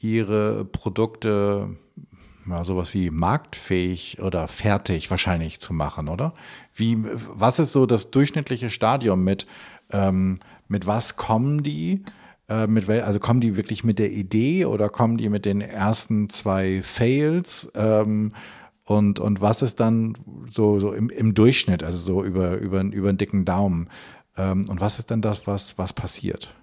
[0.00, 1.70] ihre Produkte
[2.48, 6.34] ja, sowas wie marktfähig oder fertig wahrscheinlich zu machen, oder?
[6.74, 9.46] Wie, was ist so das durchschnittliche Stadium mit,
[9.90, 12.04] ähm, mit was kommen die?
[12.48, 16.28] Äh, mit also kommen die wirklich mit der Idee oder kommen die mit den ersten
[16.28, 17.70] zwei Fails?
[17.74, 18.32] Ähm,
[18.88, 20.16] und, und was ist dann
[20.50, 23.90] so, so im, im Durchschnitt, also so über, über, über einen dicken Daumen?
[24.36, 26.54] Ähm, und was ist dann das, was, was passiert?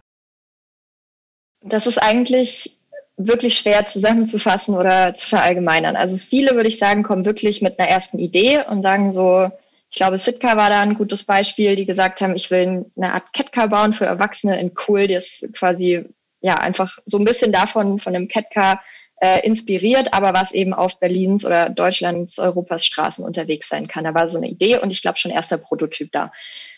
[1.62, 2.78] Das ist eigentlich
[3.18, 5.96] wirklich schwer zusammenzufassen oder zu verallgemeinern.
[5.96, 9.52] Also viele, würde ich sagen, kommen wirklich mit einer ersten Idee und sagen so,
[9.92, 13.34] ich glaube, Sitka war da ein gutes Beispiel, die gesagt haben, ich will eine Art
[13.34, 16.06] Catcar bauen für Erwachsene in cool, die ist quasi
[16.42, 18.82] ja einfach so ein bisschen davon, von einem Catcar
[19.22, 24.04] äh, inspiriert, aber was eben auf Berlins oder Deutschlands, Europas Straßen unterwegs sein kann.
[24.04, 26.32] Da war so eine Idee und ich glaube schon erster Prototyp da.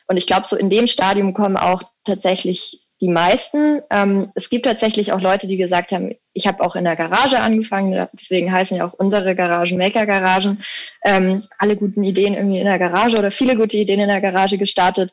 [0.07, 3.81] Und ich glaube, so in dem Stadium kommen auch tatsächlich die meisten.
[3.91, 7.39] Ähm, es gibt tatsächlich auch Leute, die gesagt haben, ich habe auch in der Garage
[7.39, 10.63] angefangen, deswegen heißen ja auch unsere Garagen Maker-Garagen.
[11.05, 14.57] Ähm, alle guten Ideen irgendwie in der Garage oder viele gute Ideen in der Garage
[14.57, 15.11] gestartet.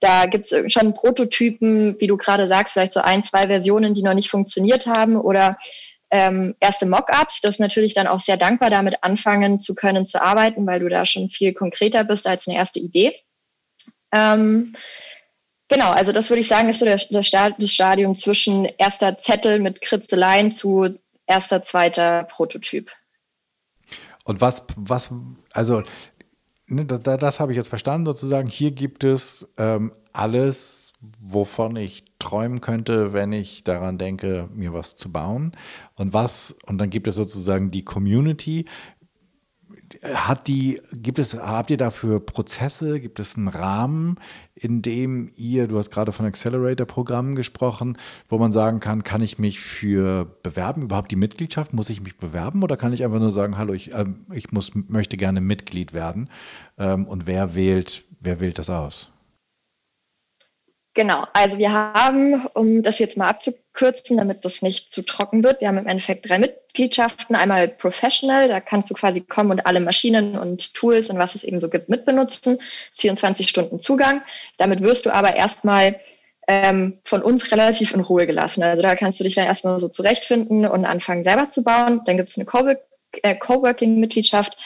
[0.00, 4.02] Da gibt es schon Prototypen, wie du gerade sagst, vielleicht so ein, zwei Versionen, die
[4.02, 5.58] noch nicht funktioniert haben oder
[6.16, 7.40] ähm, erste Mockups.
[7.40, 11.04] Das natürlich dann auch sehr dankbar, damit anfangen zu können zu arbeiten, weil du da
[11.04, 13.14] schon viel konkreter bist als eine erste Idee.
[14.12, 14.74] Ähm,
[15.68, 17.22] Genau, also das würde ich sagen, ist so der, der
[17.58, 22.92] das Stadium zwischen erster Zettel mit Kritzeleien zu erster, zweiter Prototyp.
[24.24, 25.10] Und was, was,
[25.52, 25.82] also
[26.66, 28.48] ne, das, das habe ich jetzt verstanden sozusagen.
[28.48, 34.96] Hier gibt es ähm, alles, wovon ich träumen könnte, wenn ich daran denke, mir was
[34.96, 35.52] zu bauen.
[35.96, 38.64] Und was, und dann gibt es sozusagen die Community,
[40.02, 42.98] hat die, gibt es, habt ihr dafür Prozesse?
[43.00, 44.16] Gibt es einen Rahmen,
[44.54, 49.38] in dem ihr, du hast gerade von Accelerator-Programmen gesprochen, wo man sagen kann, kann ich
[49.38, 50.82] mich für bewerben?
[50.82, 51.72] Überhaupt die Mitgliedschaft?
[51.72, 54.72] Muss ich mich bewerben oder kann ich einfach nur sagen, hallo, ich, äh, ich muss,
[54.74, 56.28] möchte gerne Mitglied werden?
[56.76, 59.12] Ähm, und wer wählt, wer wählt das aus?
[60.96, 65.60] Genau, also wir haben, um das jetzt mal abzukürzen, damit das nicht zu trocken wird,
[65.60, 67.36] wir haben im Endeffekt drei Mitgliedschaften.
[67.36, 71.44] Einmal Professional, da kannst du quasi kommen und alle Maschinen und Tools und was es
[71.44, 72.56] eben so gibt mitbenutzen.
[72.56, 74.22] Das ist 24 Stunden Zugang.
[74.56, 76.00] Damit wirst du aber erstmal
[76.48, 78.62] ähm, von uns relativ in Ruhe gelassen.
[78.62, 82.00] Also da kannst du dich dann erstmal so zurechtfinden und anfangen selber zu bauen.
[82.06, 82.46] Dann gibt es eine
[83.22, 84.56] äh, Coworking-Mitgliedschaft.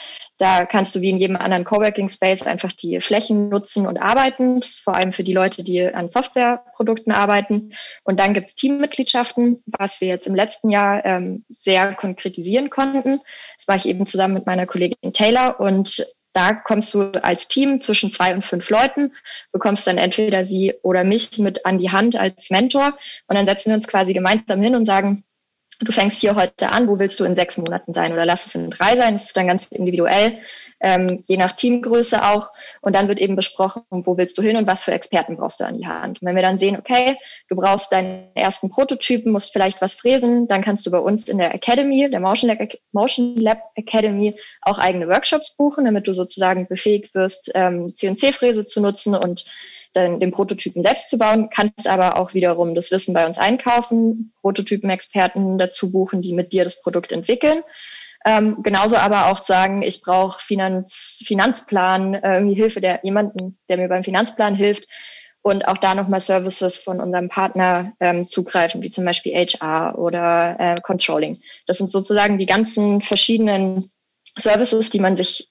[0.41, 4.59] Da kannst du wie in jedem anderen Coworking Space einfach die Flächen nutzen und arbeiten.
[4.59, 7.73] Das ist vor allem für die Leute, die an Softwareprodukten arbeiten.
[8.03, 13.21] Und dann gibt es Teammitgliedschaften, was wir jetzt im letzten Jahr ähm, sehr konkretisieren konnten.
[13.57, 17.79] Das mache ich eben zusammen mit meiner Kollegin Taylor und da kommst du als Team
[17.79, 19.13] zwischen zwei und fünf Leuten,
[19.51, 23.69] bekommst dann entweder sie oder mich mit an die Hand als Mentor und dann setzen
[23.69, 25.23] wir uns quasi gemeinsam hin und sagen,
[25.81, 28.55] du fängst hier heute an, wo willst du in sechs Monaten sein oder lass es
[28.55, 30.37] in drei sein, das ist dann ganz individuell,
[30.79, 32.49] ähm, je nach Teamgröße auch.
[32.81, 35.65] Und dann wird eben besprochen, wo willst du hin und was für Experten brauchst du
[35.65, 36.21] an die Hand.
[36.21, 37.17] Und wenn wir dann sehen, okay,
[37.47, 41.37] du brauchst deinen ersten Prototypen, musst vielleicht was fräsen, dann kannst du bei uns in
[41.37, 42.59] der Academy, der Motion Lab,
[42.91, 48.81] Motion Lab Academy, auch eigene Workshops buchen, damit du sozusagen befähigt wirst, ähm, CNC-Fräse zu
[48.81, 49.45] nutzen und
[49.93, 54.33] dann den Prototypen selbst zu bauen, kannst aber auch wiederum das Wissen bei uns einkaufen,
[54.41, 57.63] Prototypenexperten dazu buchen, die mit dir das Produkt entwickeln.
[58.25, 63.77] Ähm, genauso aber auch sagen, ich brauche Finanz, Finanzplan, äh, irgendwie Hilfe der jemanden, der
[63.77, 64.87] mir beim Finanzplan hilft
[65.41, 70.55] und auch da nochmal Services von unserem Partner ähm, zugreifen, wie zum Beispiel HR oder
[70.59, 71.41] äh, Controlling.
[71.65, 73.89] Das sind sozusagen die ganzen verschiedenen
[74.37, 75.49] Services, die man sich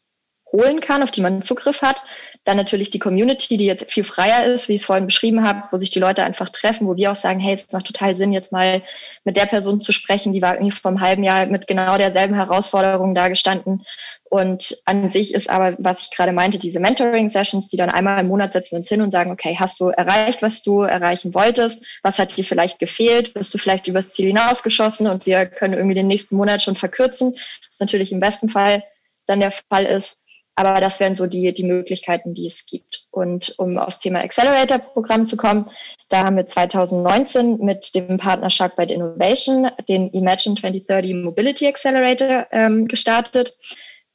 [0.53, 2.03] holen kann, auf die man Zugriff hat.
[2.45, 5.65] Dann natürlich die Community, die jetzt viel freier ist, wie ich es vorhin beschrieben habe,
[5.71, 8.33] wo sich die Leute einfach treffen, wo wir auch sagen, hey, es macht total Sinn,
[8.33, 8.83] jetzt mal
[9.25, 12.35] mit der Person zu sprechen, die war irgendwie vor einem halben Jahr mit genau derselben
[12.35, 13.85] Herausforderung da gestanden.
[14.31, 18.29] Und an sich ist aber, was ich gerade meinte, diese Mentoring-Sessions, die dann einmal im
[18.29, 21.85] Monat setzen uns hin und sagen, okay, hast du erreicht, was du erreichen wolltest?
[22.05, 23.35] Was hat dir vielleicht gefehlt?
[23.35, 27.33] Bist du vielleicht übers Ziel hinausgeschossen und wir können irgendwie den nächsten Monat schon verkürzen?
[27.33, 28.85] Das ist natürlich im besten Fall
[29.27, 30.20] dann der Fall ist.
[30.61, 33.07] Aber das wären so die, die Möglichkeiten, die es gibt.
[33.11, 35.71] Und um aufs Thema Accelerator-Programm zu kommen,
[36.11, 42.87] da haben wir 2019 mit dem Partner Sharkbite Innovation den Imagine 2030 Mobility Accelerator ähm,
[42.89, 43.57] gestartet.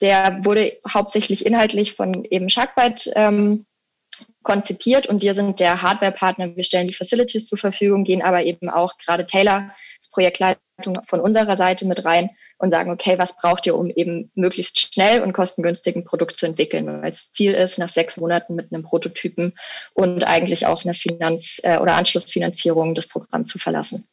[0.02, 3.66] Der wurde hauptsächlich inhaltlich von eben Sharkbite ähm,
[4.44, 6.56] konzipiert und wir sind der Hardware-Partner.
[6.56, 11.22] Wir stellen die Facilities zur Verfügung, gehen aber eben auch gerade Taylor, das Projektleitung von
[11.22, 15.34] unserer Seite mit rein und sagen, okay, was braucht ihr, um eben möglichst schnell und
[15.34, 16.88] kostengünstig ein Produkt zu entwickeln?
[16.88, 19.54] Weil das Ziel ist, nach sechs Monaten mit einem Prototypen
[19.94, 24.06] und eigentlich auch eine Finanz- äh, oder Anschlussfinanzierung das Programm zu verlassen.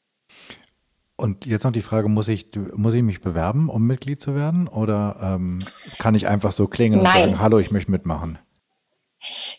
[1.17, 4.67] Und jetzt noch die Frage, muss ich, muss ich mich bewerben, um Mitglied zu werden?
[4.67, 5.61] Oder ähm,
[5.99, 8.39] kann ich einfach so klingen und sagen, hallo, ich möchte mitmachen?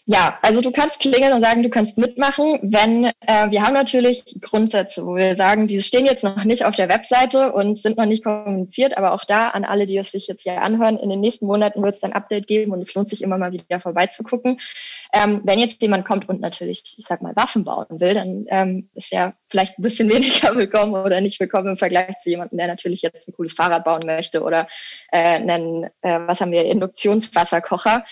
[0.06, 4.24] Ja, also du kannst klingeln und sagen, du kannst mitmachen, wenn äh, wir haben natürlich
[4.42, 8.06] Grundsätze, wo wir sagen, die stehen jetzt noch nicht auf der Webseite und sind noch
[8.06, 11.22] nicht kommuniziert, aber auch da an alle, die es sich jetzt hier anhören, in den
[11.22, 14.60] nächsten Monaten wird es ein Update geben und es lohnt sich immer mal wieder vorbeizugucken.
[15.14, 18.90] Ähm, wenn jetzt jemand kommt und natürlich, ich sag mal, Waffen bauen will, dann ähm,
[18.96, 22.68] ist er vielleicht ein bisschen weniger willkommen oder nicht willkommen im Vergleich zu jemandem, der
[22.68, 24.68] natürlich jetzt ein cooles Fahrrad bauen möchte oder
[25.12, 28.04] äh, einen, äh, was haben wir, Induktionswasserkocher.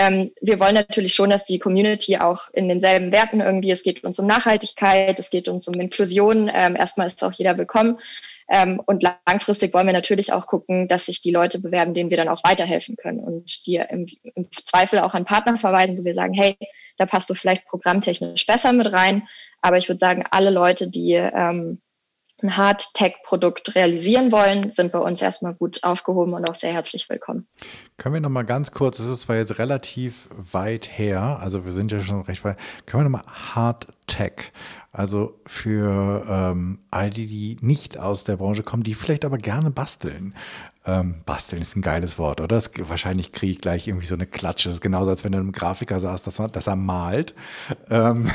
[0.00, 4.04] Ähm, wir wollen natürlich schon, dass die Community auch in denselben Werten irgendwie, es geht
[4.04, 7.98] uns um Nachhaltigkeit, es geht uns um Inklusion, ähm, erstmal ist auch jeder willkommen.
[8.48, 12.16] Ähm, und langfristig wollen wir natürlich auch gucken, dass sich die Leute bewerben, denen wir
[12.16, 14.06] dann auch weiterhelfen können und die im,
[14.36, 16.56] im Zweifel auch an Partner verweisen, wo wir sagen, hey,
[16.96, 19.26] da passt du vielleicht programmtechnisch besser mit rein.
[19.62, 21.80] Aber ich würde sagen, alle Leute, die ähm,
[22.42, 27.46] ein Hard-Tech-Produkt realisieren wollen, sind bei uns erstmal gut aufgehoben und auch sehr herzlich willkommen.
[27.96, 31.72] Können wir noch mal ganz kurz, das ist zwar jetzt relativ weit her, also wir
[31.72, 34.52] sind ja schon recht weit, können wir noch mal Hard-Tech,
[34.92, 39.70] also für ähm, all die, die nicht aus der Branche kommen, die vielleicht aber gerne
[39.70, 40.34] basteln.
[40.86, 42.56] Ähm, basteln ist ein geiles Wort, oder?
[42.56, 44.70] Das, wahrscheinlich kriege ich gleich irgendwie so eine Klatsche.
[44.70, 47.34] Das ist genauso, als wenn du einem Grafiker sagst, dass, dass er malt.
[47.90, 48.30] Ähm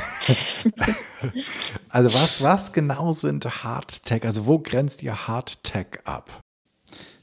[1.89, 4.23] also was, was genau sind Hardtech?
[4.23, 6.41] Also wo grenzt ihr Hardtech ab?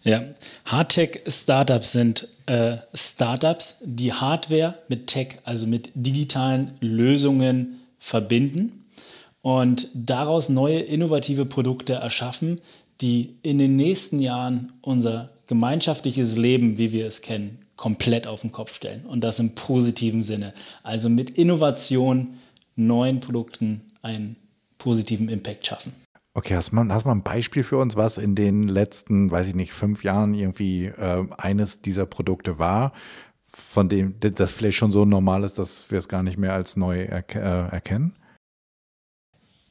[0.03, 0.25] Ja,
[0.65, 8.80] Hardtech-Startups sind äh, Startups, die Hardware mit Tech, also mit digitalen Lösungen verbinden
[9.43, 12.61] und daraus neue innovative Produkte erschaffen,
[13.01, 18.53] die in den nächsten Jahren unser gemeinschaftliches Leben, wie wir es kennen, komplett auf den
[18.53, 19.07] Kopf stellen.
[19.07, 20.53] Und das im positiven Sinne.
[20.83, 22.35] Also mit Innovation,
[22.77, 24.37] neuen Produkten einen
[24.79, 25.93] positiven Impact schaffen.
[26.35, 29.55] Okay, hast mal, hast mal ein Beispiel für uns, was in den letzten, weiß ich
[29.55, 32.93] nicht, fünf Jahren irgendwie äh, eines dieser Produkte war,
[33.47, 36.77] von dem das vielleicht schon so normal ist, dass wir es gar nicht mehr als
[36.77, 38.15] neu erke äh, erkennen?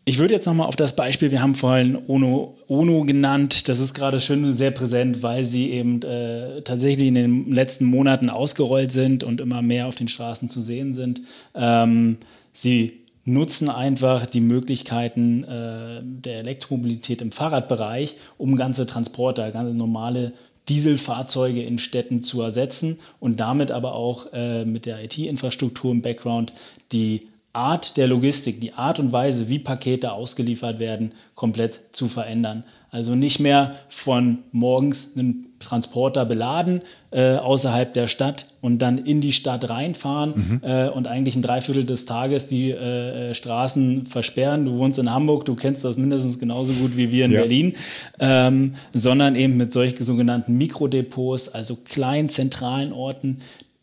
[0.10, 3.93] Ich würde jetzt nochmal auf das Beispiel, wir haben vorhin Ono, Ono genannt, das ist
[3.93, 9.24] gerade schön sehr präsent, weil sie eben äh, tatsächlich in den letzten Monaten ausgerollt sind
[9.24, 11.22] und immer mehr auf den Straßen zu sehen sind.
[11.54, 12.17] Ähm,
[12.54, 20.34] sie nutzen einfach die Möglichkeiten äh, der Elektromobilität im Fahrradbereich, um ganze Transporter, ganz normale
[20.69, 26.52] Dieselfahrzeuge in Städten zu ersetzen und damit aber auch äh, mit der IT-Infrastruktur im Background
[26.93, 27.28] die
[27.60, 32.63] Art der Logistik, die Art und Weise, wie Pakete ausgeliefert werden, komplett zu verändern.
[32.89, 39.19] Also nicht mehr von morgens einen Transporter beladen äh, außerhalb der Stadt und dann in
[39.19, 40.62] die Stadt reinfahren mhm.
[40.63, 44.65] äh, und eigentlich ein Dreiviertel des Tages die äh, Straßen versperren.
[44.65, 47.41] Du wohnst in Hamburg, du kennst das mindestens genauso gut wie wir in ja.
[47.41, 47.74] Berlin,
[48.19, 53.41] ähm, sondern eben mit solchen sogenannten Mikrodepots, also kleinen zentralen Orten,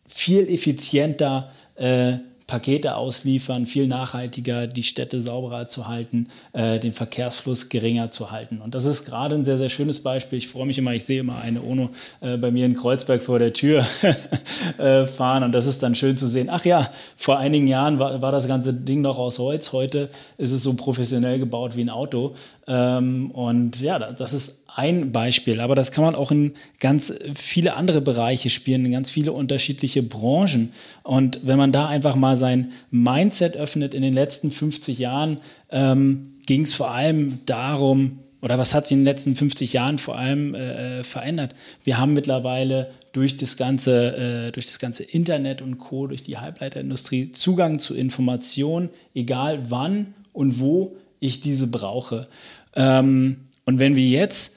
[0.09, 2.15] viel effizienter äh,
[2.47, 8.61] Pakete ausliefern, viel nachhaltiger, die Städte sauberer zu halten, äh, den Verkehrsfluss geringer zu halten.
[8.61, 10.39] Und das ist gerade ein sehr, sehr schönes Beispiel.
[10.39, 13.41] Ich freue mich immer, ich sehe immer eine UNO äh, bei mir in Kreuzberg vor
[13.41, 13.85] der Tür
[14.79, 16.49] äh, fahren und das ist dann schön zu sehen.
[16.49, 20.53] Ach ja, vor einigen Jahren war, war das ganze Ding noch aus Holz, heute ist
[20.53, 22.35] es so professionell gebaut wie ein Auto.
[22.69, 27.77] Ähm, und ja, das ist ein Beispiel, aber das kann man auch in ganz viele
[27.77, 30.73] andere Bereiche spielen, in ganz viele unterschiedliche Branchen.
[31.03, 35.37] Und wenn man da einfach mal sein Mindset öffnet, in den letzten 50 Jahren
[35.71, 39.99] ähm, ging es vor allem darum, oder was hat sich in den letzten 50 Jahren
[39.99, 41.55] vor allem äh, verändert?
[41.85, 46.37] Wir haben mittlerweile durch das, ganze, äh, durch das ganze Internet und Co., durch die
[46.37, 50.97] Halbleiterindustrie Zugang zu Informationen, egal wann und wo
[51.27, 52.29] ich diese brauche.
[52.75, 54.57] Ähm, und wenn wir jetzt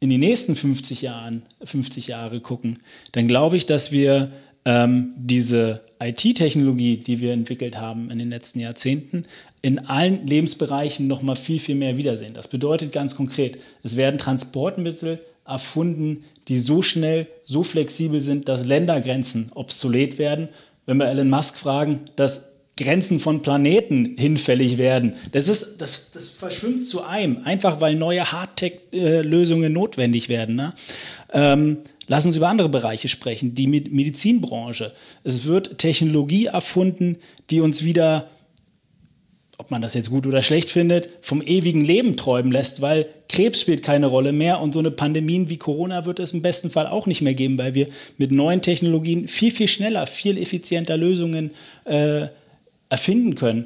[0.00, 2.78] in die nächsten 50 Jahren, 50 Jahre gucken,
[3.12, 4.32] dann glaube ich, dass wir
[4.64, 9.26] ähm, diese IT-Technologie, die wir entwickelt haben in den letzten Jahrzehnten,
[9.60, 12.34] in allen Lebensbereichen noch mal viel, viel mehr wiedersehen.
[12.34, 18.66] Das bedeutet ganz konkret, es werden Transportmittel erfunden, die so schnell, so flexibel sind, dass
[18.66, 20.48] Ländergrenzen obsolet werden.
[20.86, 25.14] Wenn wir Elon Musk fragen, dass Grenzen von Planeten hinfällig werden.
[25.32, 30.56] Das, ist, das, das verschwimmt zu einem, einfach weil neue Hardtech-Lösungen notwendig werden.
[30.56, 30.74] Ne?
[31.32, 34.92] Ähm, lass uns über andere Bereiche sprechen, die Medizinbranche.
[35.22, 37.18] Es wird Technologie erfunden,
[37.50, 38.26] die uns wieder
[39.62, 43.60] ob man das jetzt gut oder schlecht findet, vom ewigen Leben träumen lässt, weil Krebs
[43.60, 46.88] spielt keine Rolle mehr und so eine Pandemie wie Corona wird es im besten Fall
[46.88, 47.86] auch nicht mehr geben, weil wir
[48.18, 51.52] mit neuen Technologien viel, viel schneller, viel effizienter Lösungen
[51.84, 52.26] äh,
[52.92, 53.64] erfinden können.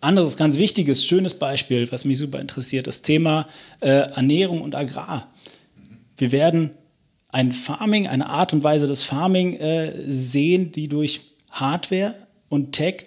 [0.00, 3.46] Anderes ganz wichtiges, schönes Beispiel, was mich super interessiert, das Thema
[3.80, 5.30] äh, Ernährung und Agrar.
[6.16, 6.70] Wir werden
[7.28, 12.14] ein Farming, eine Art und Weise des Farming äh, sehen, die durch Hardware
[12.48, 13.04] und Tech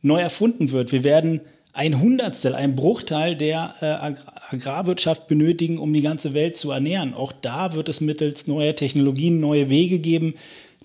[0.00, 0.92] neu erfunden wird.
[0.92, 1.42] Wir werden
[1.74, 7.12] ein Hundertstel, ein Bruchteil der äh, Agrarwirtschaft benötigen, um die ganze Welt zu ernähren.
[7.12, 10.34] Auch da wird es mittels neuer Technologien neue Wege geben,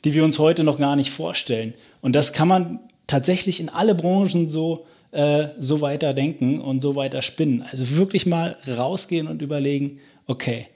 [0.03, 1.73] die wir uns heute noch gar nicht vorstellen.
[2.01, 6.95] Und das kann man tatsächlich in alle Branchen so, äh, so weiter denken und so
[6.95, 7.63] weiter spinnen.
[7.69, 10.67] Also wirklich mal rausgehen und überlegen, okay,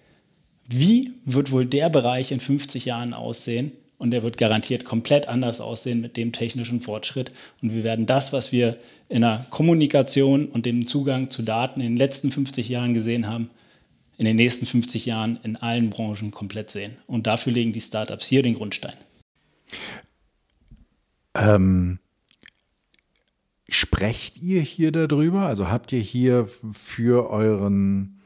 [0.67, 3.71] wie wird wohl der Bereich in 50 Jahren aussehen?
[3.99, 7.31] und der wird garantiert komplett anders aussehen mit dem technischen Fortschritt.
[7.61, 8.75] Und wir werden das, was wir
[9.09, 13.49] in der Kommunikation und dem Zugang zu Daten in den letzten 50 Jahren gesehen haben,
[14.17, 16.95] in den nächsten 50 Jahren in allen Branchen komplett sehen.
[17.07, 18.95] Und dafür legen die Startups hier den Grundstein.
[21.35, 21.99] Ähm,
[23.69, 25.41] sprecht ihr hier darüber?
[25.41, 28.19] Also habt ihr hier für euren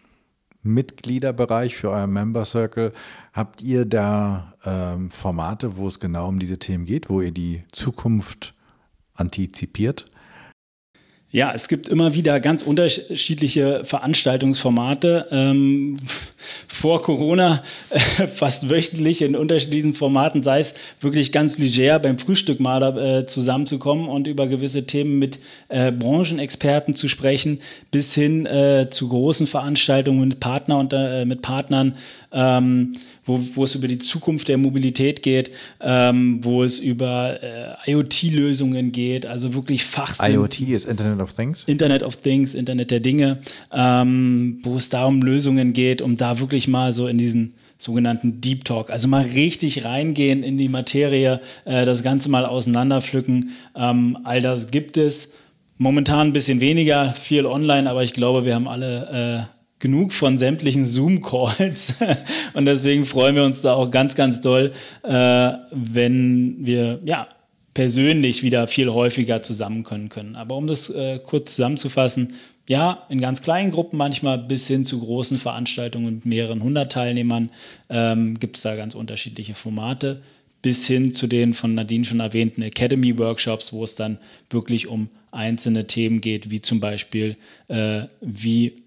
[0.64, 2.94] Mitgliederbereich, für euer Member Circle,
[3.34, 7.64] habt ihr da ähm, Formate, wo es genau um diese Themen geht, wo ihr die
[7.72, 8.54] Zukunft
[9.14, 10.08] antizipiert?
[11.34, 15.26] Ja, es gibt immer wieder ganz unterschiedliche Veranstaltungsformate.
[15.32, 15.98] Ähm,
[16.68, 22.60] vor Corona äh, fast wöchentlich in unterschiedlichen Formaten, sei es wirklich ganz leger beim Frühstück
[22.60, 28.86] mal äh, zusammenzukommen und über gewisse Themen mit äh, Branchenexperten zu sprechen, bis hin äh,
[28.88, 31.98] zu großen Veranstaltungen mit Partner und äh, mit Partnern
[32.34, 32.94] ähm,
[33.26, 38.92] wo, wo es über die Zukunft der Mobilität geht, ähm, wo es über äh, IoT-Lösungen
[38.92, 40.34] geht, also wirklich Fachsinn.
[40.34, 41.64] IoT ist Internet of Things?
[41.66, 43.40] Internet of Things, Internet der Dinge,
[43.72, 48.42] ähm, wo es da um Lösungen geht, um da wirklich mal so in diesen sogenannten
[48.42, 53.52] Deep Talk, also mal richtig reingehen in die Materie, äh, das Ganze mal auseinanderpflücken.
[53.76, 55.34] Ähm, all das gibt es.
[55.78, 60.38] Momentan ein bisschen weniger, viel online, aber ich glaube, wir haben alle äh, genug von
[60.38, 61.96] sämtlichen Zoom-Calls.
[62.54, 64.72] Und deswegen freuen wir uns da auch ganz, ganz doll,
[65.04, 67.28] äh, wenn wir ja
[67.74, 70.36] persönlich wieder viel häufiger zusammen können können.
[70.36, 72.34] Aber um das äh, kurz zusammenzufassen,
[72.68, 77.52] ja, in ganz kleinen Gruppen manchmal bis hin zu großen Veranstaltungen mit mehreren hundert Teilnehmern
[77.90, 80.22] ähm, gibt es da ganz unterschiedliche Formate,
[80.62, 84.18] bis hin zu den von Nadine schon erwähnten Academy-Workshops, wo es dann
[84.50, 87.36] wirklich um einzelne Themen geht, wie zum Beispiel,
[87.68, 88.83] äh, wie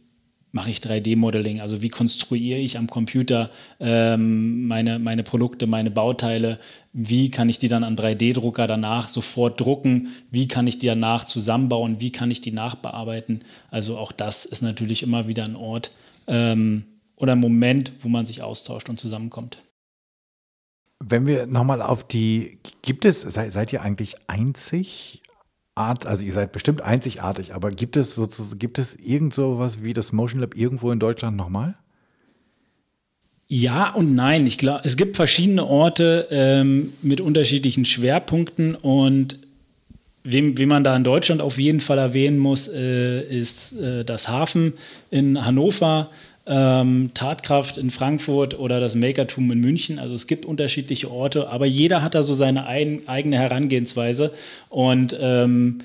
[0.56, 1.60] mache ich 3D-Modeling?
[1.60, 6.58] Also wie konstruiere ich am Computer ähm, meine, meine Produkte, meine Bauteile?
[6.94, 10.08] Wie kann ich die dann an 3D-Drucker danach sofort drucken?
[10.30, 12.00] Wie kann ich die danach zusammenbauen?
[12.00, 13.44] Wie kann ich die nachbearbeiten?
[13.70, 15.92] Also auch das ist natürlich immer wieder ein Ort
[16.26, 19.58] ähm, oder ein Moment, wo man sich austauscht und zusammenkommt.
[21.04, 25.20] Wenn wir nochmal auf die, gibt es, seid, seid ihr eigentlich einzig
[25.76, 29.82] Art, also ihr seid bestimmt einzigartig, aber gibt es sozusagen, gibt es irgend so was
[29.82, 31.76] wie das Motion Lab irgendwo in Deutschland nochmal?
[33.48, 34.46] Ja und nein.
[34.46, 39.38] Ich glaube, es gibt verschiedene Orte ähm, mit unterschiedlichen Schwerpunkten und
[40.24, 44.28] wem, wem man da in Deutschland auf jeden Fall erwähnen muss, äh, ist äh, das
[44.28, 44.72] Hafen
[45.10, 46.10] in Hannover
[46.46, 49.98] ähm, Tatkraft in Frankfurt oder das Makertum in München.
[49.98, 54.32] Also es gibt unterschiedliche Orte, aber jeder hat da so seine ein, eigene Herangehensweise.
[54.68, 55.78] Und ähm,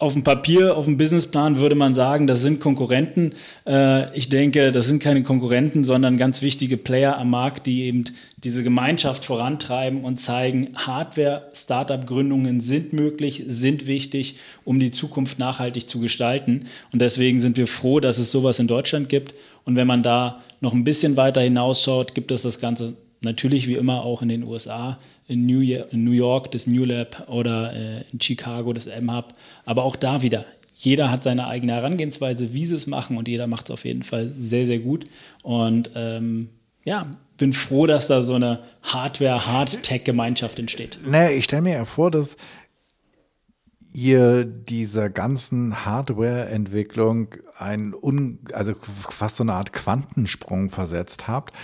[0.00, 3.34] auf dem Papier, auf dem Businessplan würde man sagen, das sind Konkurrenten.
[3.66, 8.04] Äh, ich denke, das sind keine Konkurrenten, sondern ganz wichtige Player am Markt, die eben
[8.38, 16.00] diese Gemeinschaft vorantreiben und zeigen, Hardware-Startup-Gründungen sind möglich, sind wichtig, um die Zukunft nachhaltig zu
[16.00, 16.64] gestalten.
[16.92, 19.34] Und deswegen sind wir froh, dass es sowas in Deutschland gibt.
[19.66, 23.74] Und wenn man da noch ein bisschen weiter hinausschaut, gibt es das Ganze natürlich wie
[23.74, 24.98] immer auch in den USA
[25.30, 29.32] in New, York, das New Lab oder äh, in Chicago das M-Hub.
[29.64, 33.46] Aber auch da wieder, jeder hat seine eigene Herangehensweise, wie sie es machen und jeder
[33.46, 35.04] macht es auf jeden Fall sehr, sehr gut.
[35.42, 36.48] Und ähm,
[36.84, 40.98] ja, bin froh, dass da so eine Hardware-Hard-Tech-Gemeinschaft entsteht.
[41.06, 42.36] Naja, ich stelle mir ja vor, dass
[43.92, 47.94] ihr dieser ganzen Hardware-Entwicklung einen,
[48.52, 48.74] also
[49.10, 51.54] fast so eine Art Quantensprung versetzt habt,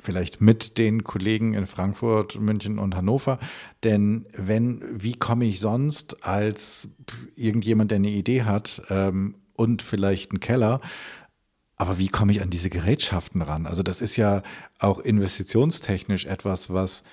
[0.00, 3.38] vielleicht mit den Kollegen in Frankfurt, München und Hannover.
[3.84, 6.88] Denn wenn, wie komme ich sonst als
[7.36, 10.80] irgendjemand, der eine Idee hat ähm, und vielleicht einen Keller,
[11.76, 13.66] aber wie komme ich an diese Gerätschaften ran?
[13.66, 14.42] Also das ist ja
[14.78, 17.04] auch investitionstechnisch etwas, was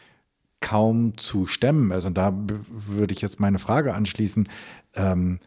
[0.59, 2.05] kaum zu stemmen ist.
[2.05, 2.33] Und da
[2.67, 4.49] würde ich jetzt meine Frage anschließen.
[4.95, 5.39] Ähm,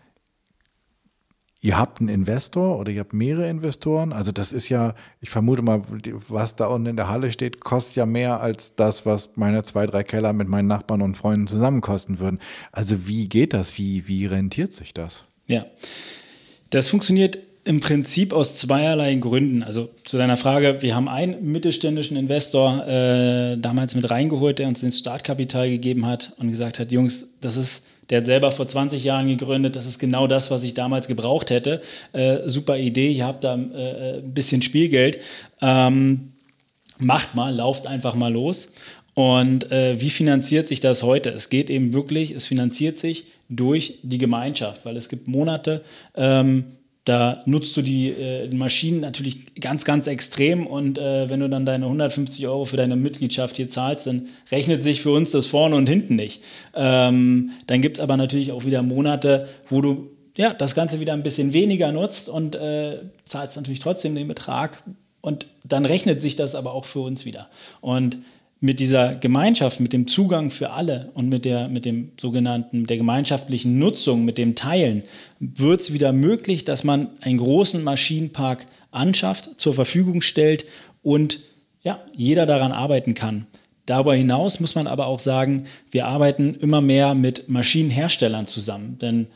[1.62, 4.14] Ihr habt einen Investor oder ihr habt mehrere Investoren.
[4.14, 5.82] Also das ist ja, ich vermute mal,
[6.28, 9.84] was da unten in der Halle steht, kostet ja mehr als das, was meine zwei,
[9.86, 12.40] drei Keller mit meinen Nachbarn und Freunden zusammen kosten würden.
[12.72, 13.76] Also wie geht das?
[13.76, 15.24] Wie, wie rentiert sich das?
[15.46, 15.66] Ja,
[16.70, 19.62] das funktioniert im Prinzip aus zweierlei Gründen.
[19.62, 24.82] Also zu deiner Frage, wir haben einen mittelständischen Investor äh, damals mit reingeholt, der uns
[24.82, 29.04] ins Startkapital gegeben hat und gesagt hat, Jungs, das ist der hat selber vor 20
[29.04, 29.76] Jahren gegründet.
[29.76, 31.80] Das ist genau das, was ich damals gebraucht hätte.
[32.12, 33.10] Äh, super Idee.
[33.12, 35.18] Ihr habt da äh, ein bisschen Spielgeld.
[35.62, 36.32] Ähm,
[36.98, 38.72] macht mal, lauft einfach mal los.
[39.14, 41.30] Und äh, wie finanziert sich das heute?
[41.30, 45.82] Es geht eben wirklich, es finanziert sich durch die Gemeinschaft, weil es gibt Monate,
[46.14, 46.64] ähm,
[47.04, 51.64] da nutzt du die, äh, Maschinen natürlich ganz, ganz extrem und äh, wenn du dann
[51.64, 55.76] deine 150 Euro für deine Mitgliedschaft hier zahlst, dann rechnet sich für uns das vorne
[55.76, 56.42] und hinten nicht.
[56.74, 61.12] Ähm, dann gibt es aber natürlich auch wieder Monate, wo du ja, das Ganze wieder
[61.12, 64.82] ein bisschen weniger nutzt und äh, zahlst natürlich trotzdem den Betrag
[65.20, 67.46] und dann rechnet sich das aber auch für uns wieder.
[67.80, 68.18] Und
[68.60, 72.98] mit dieser Gemeinschaft, mit dem Zugang für alle und mit der, mit dem sogenannten, der
[72.98, 75.02] gemeinschaftlichen Nutzung, mit dem Teilen,
[75.38, 80.66] wird es wieder möglich, dass man einen großen Maschinenpark anschafft, zur Verfügung stellt
[81.02, 81.40] und
[81.82, 83.46] ja, jeder daran arbeiten kann.
[83.86, 89.26] Darüber hinaus muss man aber auch sagen, wir arbeiten immer mehr mit Maschinenherstellern zusammen, denn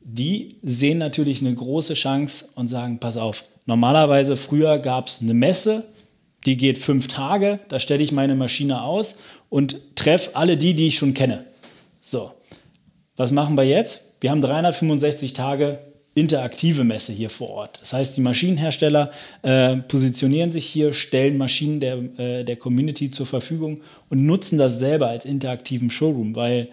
[0.00, 5.34] die sehen natürlich eine große Chance und sagen, pass auf, normalerweise früher gab es eine
[5.34, 5.86] Messe,
[6.46, 9.16] die geht fünf Tage, da stelle ich meine Maschine aus
[9.48, 11.44] und treffe alle die, die ich schon kenne.
[12.00, 12.32] So,
[13.16, 14.14] was machen wir jetzt?
[14.20, 15.80] Wir haben 365 Tage
[16.14, 17.78] interaktive Messe hier vor Ort.
[17.80, 19.10] Das heißt, die Maschinenhersteller
[19.42, 24.78] äh, positionieren sich hier, stellen Maschinen der, äh, der Community zur Verfügung und nutzen das
[24.78, 26.70] selber als interaktiven Showroom, weil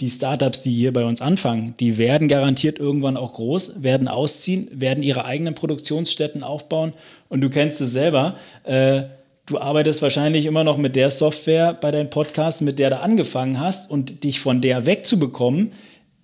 [0.00, 4.68] die Startups, die hier bei uns anfangen, die werden garantiert irgendwann auch groß, werden ausziehen,
[4.70, 6.92] werden ihre eigenen Produktionsstätten aufbauen.
[7.28, 8.36] Und du kennst es selber.
[8.64, 9.04] Äh,
[9.46, 13.58] du arbeitest wahrscheinlich immer noch mit der Software bei deinen Podcasts, mit der du angefangen
[13.58, 13.90] hast.
[13.90, 15.72] Und dich von der wegzubekommen,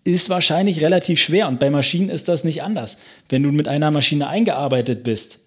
[0.04, 1.48] ist wahrscheinlich relativ schwer.
[1.48, 2.98] Und bei Maschinen ist das nicht anders.
[3.30, 5.38] Wenn du mit einer Maschine eingearbeitet bist,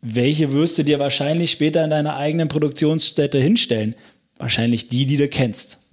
[0.00, 3.94] welche wirst du dir wahrscheinlich später in deiner eigenen Produktionsstätte hinstellen?
[4.38, 5.83] Wahrscheinlich die, die du kennst.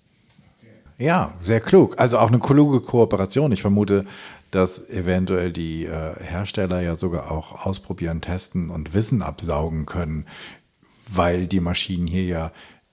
[1.01, 1.99] Ja, sehr klug.
[1.99, 3.51] Also auch eine kluge Kooperation.
[3.51, 4.05] Ich vermute,
[4.51, 10.27] dass eventuell die äh, Hersteller ja sogar auch ausprobieren, testen und Wissen absaugen können,
[11.11, 12.51] weil die Maschinen hier ja,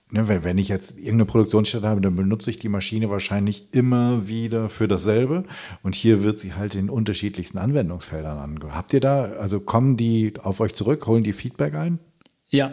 [0.09, 4.69] ne, wenn, ich jetzt irgendeine Produktionsstätte habe, dann benutze ich die Maschine wahrscheinlich immer wieder
[4.69, 5.43] für dasselbe.
[5.83, 8.75] Und hier wird sie halt in unterschiedlichsten Anwendungsfeldern angehört.
[8.75, 11.99] Habt ihr da, also kommen die auf euch zurück, holen die Feedback ein?
[12.49, 12.71] Ja,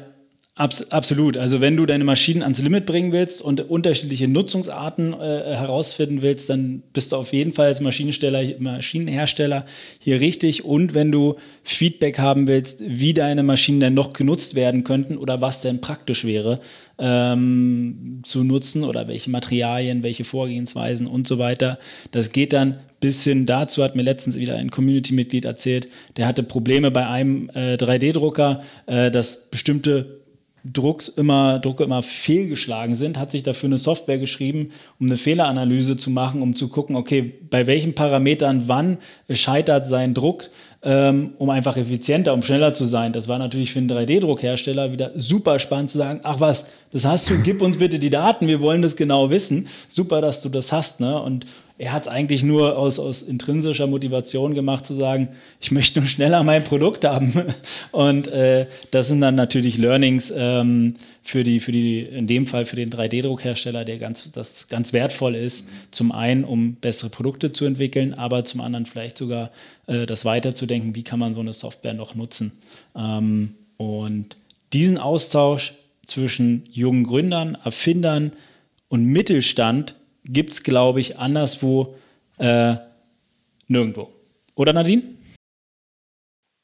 [0.59, 1.37] Abs absolut.
[1.37, 6.49] Also wenn du deine Maschinen ans Limit bringen willst und unterschiedliche Nutzungsarten äh, herausfinden willst,
[6.49, 9.67] dann bist du auf jeden Fall als Maschinensteller, Maschinenhersteller
[10.01, 10.65] hier richtig.
[10.65, 15.43] Und wenn du Feedback haben willst, wie deine Maschinen denn noch genutzt werden könnten oder
[15.43, 16.59] was denn praktisch wäre
[16.99, 21.79] ähm, zu nutzen oder welche Materialien, welche Vorgehensweisen und so weiter,
[22.13, 26.43] das geht dann bis hin dazu, hat mir letztens wieder ein Community-Mitglied erzählt, der hatte
[26.43, 30.25] Probleme bei einem äh, 3D-Drucker, äh, dass bestimmte
[30.73, 35.97] Drucks immer, Drucke immer fehlgeschlagen sind, hat sich dafür eine Software geschrieben, um eine Fehleranalyse
[35.97, 38.99] zu machen, um zu gucken, okay, bei welchen Parametern wann
[39.31, 40.51] scheitert sein Druck,
[40.83, 43.13] ähm, um einfach effizienter, um schneller zu sein.
[43.13, 47.29] Das war natürlich für einen 3D-Druckhersteller wieder super spannend zu sagen, ach was, das hast
[47.29, 49.69] du, gib uns bitte die Daten, wir wollen das genau wissen.
[49.89, 51.01] Super, dass du das hast.
[51.01, 51.21] Ne?
[51.21, 51.47] Und
[51.79, 55.29] er hat es eigentlich nur aus, aus intrinsischer Motivation gemacht, zu sagen,
[55.61, 57.35] ich möchte nur schneller mein Produkt haben.
[57.93, 62.65] Und äh, das sind dann natürlich Learnings ähm, für die, für die, in dem Fall
[62.65, 65.67] für den 3D-Druckhersteller, der ganz, das ganz wertvoll ist.
[65.91, 69.51] Zum einen, um bessere Produkte zu entwickeln, aber zum anderen vielleicht sogar
[69.87, 72.53] äh, das weiterzudenken, wie kann man so eine Software noch nutzen.
[72.97, 74.39] Ähm, und
[74.73, 75.75] diesen Austausch
[76.07, 78.33] zwischen jungen Gründern, Erfindern
[78.89, 79.95] und Mittelstand
[80.27, 81.97] gibt es, glaube ich, anderswo
[82.39, 82.75] äh,
[83.69, 84.11] nirgendwo.
[84.55, 85.03] Oder Nadine?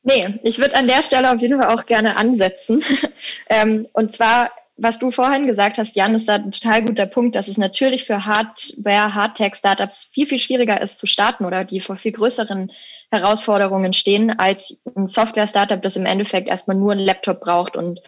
[0.04, 2.82] Nee, ich würde an der Stelle auf jeden Fall auch gerne ansetzen.
[3.48, 7.36] ähm, und zwar, was du vorhin gesagt hast, Jan, ist da ein total guter Punkt,
[7.36, 11.96] dass es natürlich für Hardware, Hardtech-Startups viel, viel schwieriger ist zu starten oder die vor
[11.96, 12.72] viel größeren
[13.12, 18.00] Herausforderungen stehen als ein Software-Startup, das im Endeffekt erstmal nur einen Laptop braucht und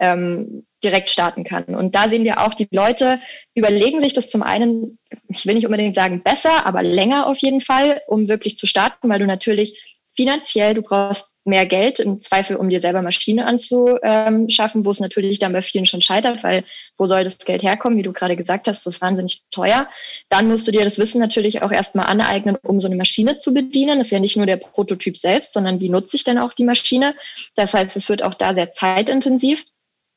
[0.00, 1.64] ähm, direkt starten kann.
[1.64, 3.20] Und da sehen wir auch, die Leute
[3.54, 4.98] überlegen sich das zum einen,
[5.28, 9.08] ich will nicht unbedingt sagen besser, aber länger auf jeden Fall, um wirklich zu starten,
[9.08, 9.78] weil du natürlich
[10.18, 15.38] finanziell, du brauchst mehr Geld, im Zweifel, um dir selber Maschine anzuschaffen, wo es natürlich
[15.38, 16.64] dann bei vielen schon scheitert, weil
[16.96, 19.88] wo soll das Geld herkommen, wie du gerade gesagt hast, das ist wahnsinnig teuer.
[20.28, 23.54] Dann musst du dir das Wissen natürlich auch erstmal aneignen, um so eine Maschine zu
[23.54, 23.98] bedienen.
[23.98, 26.64] Das ist ja nicht nur der Prototyp selbst, sondern wie nutze ich denn auch die
[26.64, 27.14] Maschine.
[27.54, 29.64] Das heißt, es wird auch da sehr zeitintensiv.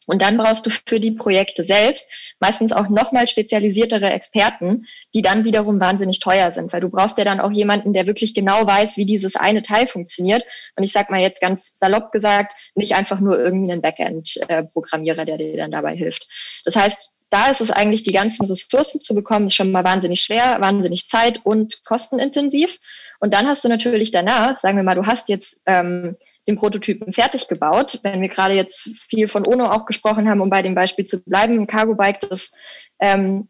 [0.08, 5.46] Und dann brauchst du für die Projekte selbst meistens auch nochmal spezialisiertere Experten, die dann
[5.46, 8.98] wiederum wahnsinnig teuer sind, weil du brauchst ja dann auch jemanden, der wirklich genau weiß,
[8.98, 10.44] wie dieses eine Teil funktioniert.
[10.76, 15.38] Und ich sag mal jetzt ganz salopp gesagt, nicht einfach nur irgendwie einen Backend-Programmierer, der
[15.38, 16.28] dir dann dabei hilft.
[16.66, 20.22] Das heißt, da ist es eigentlich, die ganzen Ressourcen zu bekommen, ist schon mal wahnsinnig
[20.22, 22.80] schwer, wahnsinnig zeit- und kostenintensiv.
[23.20, 26.18] Und dann hast du natürlich danach, sagen wir mal, du hast jetzt ähm,
[26.48, 28.00] den Prototypen fertig gebaut.
[28.04, 31.24] Wenn wir gerade jetzt viel von Ono auch gesprochen haben, um bei dem Beispiel zu
[31.24, 32.52] bleiben, ein Cargo Bike, das,
[33.00, 33.50] ähm,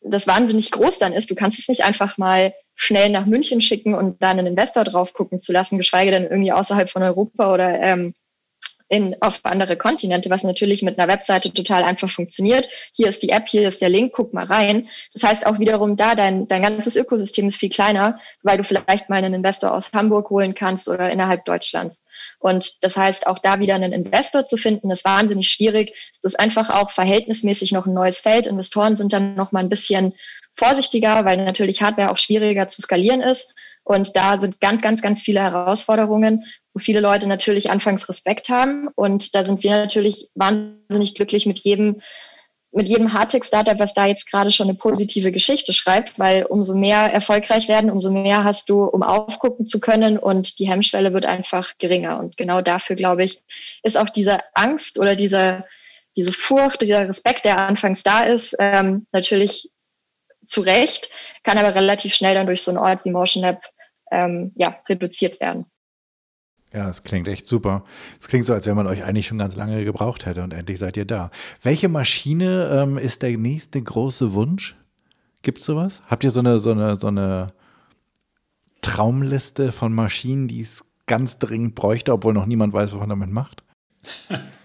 [0.00, 1.30] das wahnsinnig groß dann ist.
[1.30, 5.12] Du kannst es nicht einfach mal schnell nach München schicken und dann einen Investor drauf
[5.12, 8.14] gucken zu lassen, geschweige denn irgendwie außerhalb von Europa oder ähm,
[8.90, 12.68] in, auf andere Kontinente, was natürlich mit einer Webseite total einfach funktioniert.
[12.92, 14.88] Hier ist die App, hier ist der Link, guck mal rein.
[15.14, 19.08] Das heißt auch wiederum da, dein, dein ganzes Ökosystem ist viel kleiner, weil du vielleicht
[19.08, 22.04] mal einen Investor aus Hamburg holen kannst oder innerhalb Deutschlands.
[22.40, 25.94] Und das heißt, auch da wieder einen Investor zu finden, ist wahnsinnig schwierig.
[26.14, 28.48] Es ist einfach auch verhältnismäßig noch ein neues Feld.
[28.48, 30.14] Investoren sind dann noch mal ein bisschen
[30.54, 33.54] vorsichtiger, weil natürlich Hardware auch schwieriger zu skalieren ist.
[33.84, 38.88] Und da sind ganz, ganz, ganz viele Herausforderungen, wo viele Leute natürlich anfangs Respekt haben.
[38.94, 42.00] Und da sind wir natürlich wahnsinnig glücklich mit jedem,
[42.72, 47.12] mit jedem Hardtech-Startup, was da jetzt gerade schon eine positive Geschichte schreibt, weil umso mehr
[47.12, 51.72] erfolgreich werden, umso mehr hast du, um aufgucken zu können und die Hemmschwelle wird einfach
[51.78, 52.18] geringer.
[52.20, 53.42] Und genau dafür, glaube ich,
[53.82, 55.64] ist auch diese Angst oder diese,
[56.16, 59.70] diese Furcht, dieser Respekt, der anfangs da ist, ähm, natürlich
[60.46, 61.10] zu Recht,
[61.42, 63.62] kann aber relativ schnell dann durch so einen Ort wie Motion Lab
[64.12, 65.66] ähm, ja, reduziert werden.
[66.72, 67.84] Ja, es klingt echt super.
[68.20, 70.78] Es klingt so, als wenn man euch eigentlich schon ganz lange gebraucht hätte und endlich
[70.78, 71.30] seid ihr da.
[71.62, 74.76] Welche Maschine ähm, ist der nächste große Wunsch?
[75.42, 76.00] Gibt's sowas?
[76.06, 77.48] Habt ihr so eine, so eine, so eine
[78.82, 83.30] Traumliste von Maschinen, die es ganz dringend bräuchte, obwohl noch niemand weiß, was man damit
[83.30, 83.64] macht?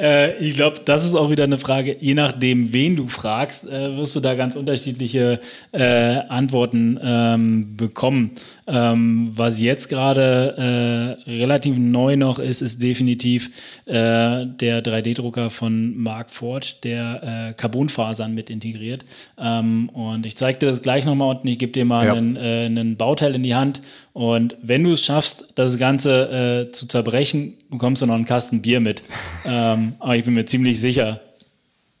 [0.00, 3.96] Äh, ich glaube, das ist auch wieder eine Frage, je nachdem, wen du fragst, äh,
[3.96, 5.40] wirst du da ganz unterschiedliche
[5.72, 8.30] äh, Antworten ähm, bekommen.
[8.66, 13.50] Ähm, was jetzt gerade äh, relativ neu noch ist, ist definitiv
[13.86, 19.04] äh, der 3D-Drucker von Mark Ford, der äh, Carbonfasern mit integriert.
[19.38, 22.14] Ähm, und ich zeige dir das gleich nochmal und ich gebe dir mal ja.
[22.14, 23.80] einen, einen Bauteil in die Hand.
[24.12, 28.60] Und wenn du es schaffst, das Ganze äh, zu zerbrechen, bekommst du noch einen Kasten
[28.62, 29.02] Bier mit.
[29.44, 31.20] ähm, aber ich bin mir ziemlich sicher,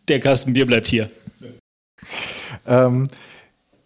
[0.08, 1.08] der Kasten Bier bleibt hier.
[2.66, 3.08] Ähm,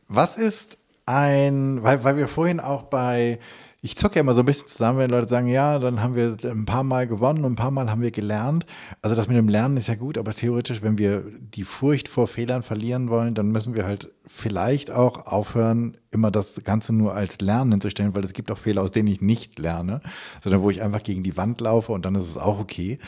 [0.09, 3.39] was ist ein, weil, weil wir vorhin auch bei,
[3.85, 6.39] ich zocke ja immer so ein bisschen zusammen, wenn Leute sagen, ja, dann haben wir
[6.43, 8.64] ein paar Mal gewonnen ein paar Mal haben wir gelernt.
[9.03, 12.26] Also das mit dem Lernen ist ja gut, aber theoretisch, wenn wir die Furcht vor
[12.26, 17.43] Fehlern verlieren wollen, dann müssen wir halt vielleicht auch aufhören, immer das Ganze nur als
[17.43, 20.01] Lernen zu stellen, weil es gibt auch Fehler, aus denen ich nicht lerne,
[20.43, 22.99] sondern wo ich einfach gegen die Wand laufe und dann ist es auch okay.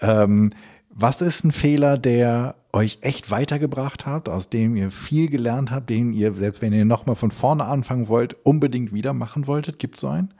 [0.00, 0.50] Ähm,
[0.98, 5.90] was ist ein Fehler, der euch echt weitergebracht hat, aus dem ihr viel gelernt habt,
[5.90, 9.78] den ihr, selbst wenn ihr nochmal von vorne anfangen wollt, unbedingt wieder machen wolltet?
[9.78, 10.32] Gibt es so einen?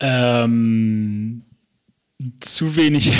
[0.00, 1.44] Ähm,
[2.40, 3.12] zu wenig,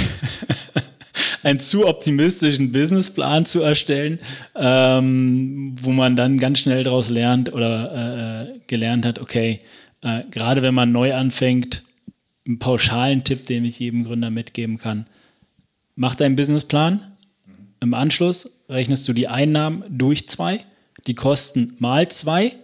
[1.43, 4.20] einen zu optimistischen Businessplan zu erstellen,
[4.55, 9.59] ähm, wo man dann ganz schnell daraus lernt oder äh, gelernt hat, okay,
[10.01, 11.84] äh, gerade wenn man neu anfängt,
[12.51, 15.07] einen pauschalen Tipp, den ich jedem Gründer mitgeben kann.
[15.95, 17.01] Mach deinen Businessplan.
[17.81, 20.65] Im Anschluss rechnest du die Einnahmen durch zwei,
[21.07, 22.57] die Kosten mal zwei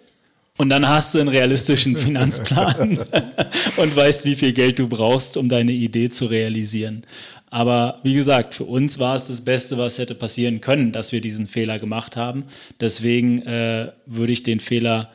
[0.58, 2.98] und dann hast du einen realistischen Finanzplan
[3.76, 7.04] und weißt, wie viel Geld du brauchst, um deine Idee zu realisieren.
[7.48, 11.20] Aber wie gesagt, für uns war es das Beste, was hätte passieren können, dass wir
[11.20, 12.44] diesen Fehler gemacht haben.
[12.80, 15.12] Deswegen äh, würde ich den Fehler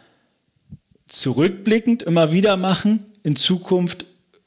[1.08, 4.06] zurückblickend immer wieder machen, in Zukunft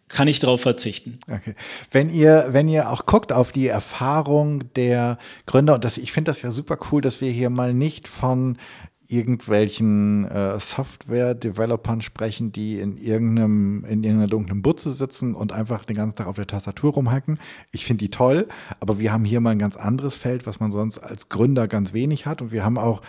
[0.09, 1.19] kann ich darauf verzichten.
[1.31, 1.55] Okay.
[1.91, 6.31] Wenn ihr, wenn ihr auch guckt auf die Erfahrung der Gründer, und das, ich finde
[6.31, 8.59] das ja super cool, dass wir hier mal nicht von
[9.07, 15.97] irgendwelchen äh, Software-Developern sprechen, die in irgendeinem, in irgendeiner dunklen Butze sitzen und einfach den
[15.97, 17.39] ganzen Tag auf der Tastatur rumhacken.
[17.71, 18.49] Ich finde die toll,
[18.81, 21.93] aber wir haben hier mal ein ganz anderes Feld, was man sonst als Gründer ganz
[21.93, 22.41] wenig hat.
[22.41, 23.03] Und wir haben auch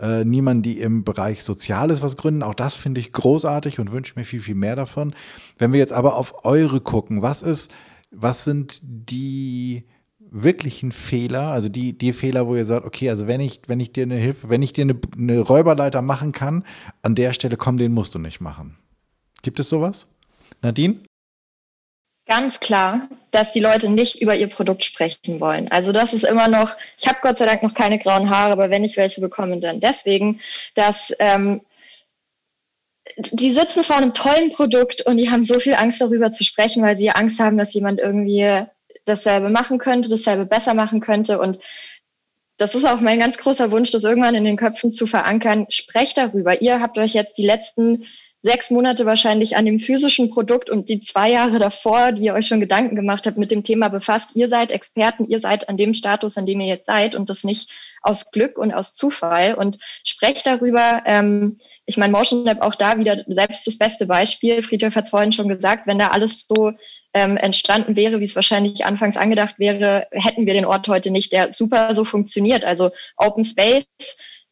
[0.00, 2.42] äh, niemanden, die im Bereich Soziales was gründen.
[2.42, 5.14] Auch das finde ich großartig und wünsche mir viel, viel mehr davon.
[5.58, 7.72] Wenn wir jetzt aber auf eure gucken, was ist,
[8.10, 9.84] was sind die
[10.30, 13.92] wirklichen Fehler, also die, die Fehler, wo ihr sagt, okay, also wenn ich, wenn ich
[13.92, 16.64] dir eine Hilfe, wenn ich dir eine, eine Räuberleiter machen kann,
[17.02, 18.76] an der Stelle komm, den musst du nicht machen.
[19.42, 20.08] Gibt es sowas?
[20.62, 21.00] Nadine?
[22.30, 25.66] Ganz klar, dass die Leute nicht über ihr Produkt sprechen wollen.
[25.72, 28.70] Also das ist immer noch, ich habe Gott sei Dank noch keine grauen Haare, aber
[28.70, 30.40] wenn ich welche bekomme, dann deswegen,
[30.76, 31.62] dass ähm,
[33.16, 36.84] die sitzen vor einem tollen Produkt und die haben so viel Angst darüber zu sprechen,
[36.84, 38.64] weil sie Angst haben, dass jemand irgendwie
[39.06, 41.40] dasselbe machen könnte, dasselbe besser machen könnte.
[41.40, 41.58] Und
[42.58, 45.66] das ist auch mein ganz großer Wunsch, das irgendwann in den Köpfen zu verankern.
[45.68, 46.62] Sprecht darüber.
[46.62, 48.06] Ihr habt euch jetzt die letzten
[48.42, 52.46] sechs Monate wahrscheinlich an dem physischen Produkt und die zwei Jahre davor, die ihr euch
[52.46, 54.30] schon Gedanken gemacht habt, mit dem Thema befasst.
[54.34, 57.44] Ihr seid Experten, ihr seid an dem Status, an dem ihr jetzt seid und das
[57.44, 57.70] nicht
[58.02, 61.02] aus Glück und aus Zufall und sprecht darüber.
[61.04, 64.62] Ähm, ich meine, Motion Lab auch da wieder selbst das beste Beispiel.
[64.62, 66.72] Friedhof hat es vorhin schon gesagt, wenn da alles so
[67.12, 71.32] ähm, entstanden wäre, wie es wahrscheinlich anfangs angedacht wäre, hätten wir den Ort heute nicht,
[71.32, 72.64] der super so funktioniert.
[72.64, 73.84] Also Open Space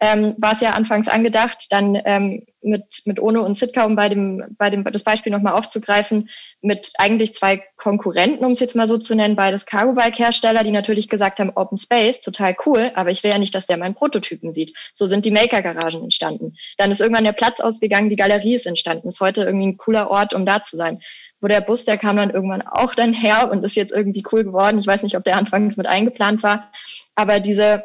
[0.00, 4.08] ähm, war es ja anfangs angedacht, dann ähm, mit, mit Ono und Sitka, um bei
[4.08, 6.28] dem, bei dem das Beispiel nochmal aufzugreifen,
[6.60, 11.08] mit eigentlich zwei Konkurrenten, um es jetzt mal so zu nennen, beides Cargo-Bike-Hersteller, die natürlich
[11.08, 14.52] gesagt haben, Open Space, total cool, aber ich will ja nicht, dass der meinen Prototypen
[14.52, 14.76] sieht.
[14.92, 16.56] So sind die Maker-Garagen entstanden.
[16.76, 19.08] Dann ist irgendwann der Platz ausgegangen, die Galerie ist entstanden.
[19.08, 21.00] Ist heute irgendwie ein cooler Ort, um da zu sein
[21.40, 24.42] wo der Bus, der kam dann irgendwann auch dann her und ist jetzt irgendwie cool
[24.42, 24.80] geworden.
[24.80, 26.72] Ich weiß nicht, ob der anfangs mit eingeplant war,
[27.14, 27.84] aber diese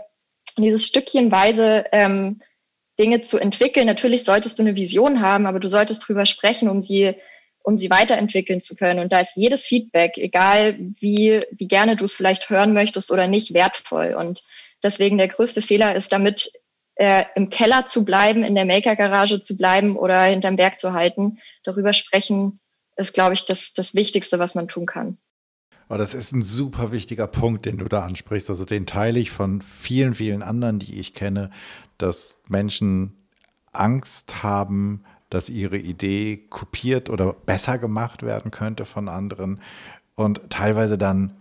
[0.58, 2.40] dieses Stückchenweise ähm,
[3.00, 3.88] Dinge zu entwickeln.
[3.88, 7.16] Natürlich solltest du eine Vision haben, aber du solltest drüber sprechen, um sie,
[7.64, 9.00] um sie weiterentwickeln zu können.
[9.00, 13.28] Und da ist jedes Feedback, egal wie, wie gerne du es vielleicht hören möchtest oder
[13.28, 14.14] nicht, wertvoll.
[14.14, 14.44] Und
[14.84, 16.52] deswegen der größte Fehler ist, damit
[16.96, 21.40] äh, im Keller zu bleiben, in der Maker-Garage zu bleiben oder hinterm Berg zu halten.
[21.64, 22.60] Darüber sprechen
[22.96, 25.18] ist, glaube ich, das, das Wichtigste, was man tun kann.
[25.94, 28.50] Aber das ist ein super wichtiger Punkt, den du da ansprichst.
[28.50, 31.52] Also den teile ich von vielen, vielen anderen, die ich kenne,
[32.00, 33.14] dass Menschen
[33.74, 39.62] Angst haben, dass ihre Idee kopiert oder besser gemacht werden könnte von anderen
[40.16, 41.36] und teilweise dann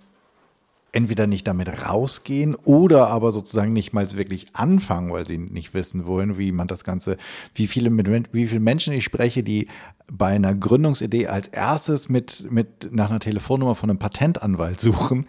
[0.93, 6.07] entweder nicht damit rausgehen oder aber sozusagen nicht mal wirklich anfangen, weil sie nicht wissen
[6.07, 7.17] wohin, wie man das Ganze,
[7.55, 9.69] wie viele, mit, wie viele Menschen ich spreche, die
[10.13, 15.27] bei einer Gründungsidee als erstes mit, mit nach einer Telefonnummer von einem Patentanwalt suchen,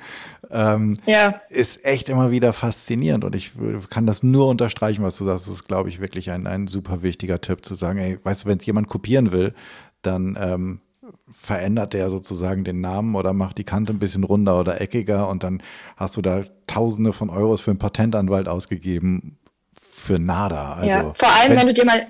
[0.52, 1.42] ähm, ja.
[1.50, 3.24] ist echt immer wieder faszinierend.
[3.24, 3.54] Und ich
[3.90, 5.48] kann das nur unterstreichen, was du sagst.
[5.48, 8.50] Das ist, glaube ich, wirklich ein, ein super wichtiger Tipp zu sagen, ey, weißt du,
[8.50, 9.54] wenn es jemand kopieren will,
[10.02, 10.82] dann ähm,
[11.32, 15.44] verändert der sozusagen den Namen oder macht die Kante ein bisschen runder oder eckiger und
[15.44, 15.62] dann
[15.98, 19.38] hast du da Tausende von Euros für einen Patentanwalt ausgegeben
[19.76, 20.74] für nada.
[20.74, 22.08] Also, ja, vor allem, wenn, wenn du dir mal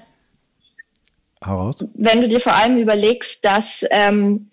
[1.42, 1.86] heraus?
[1.96, 4.50] Wenn du dir vor allem überlegst, dass ähm,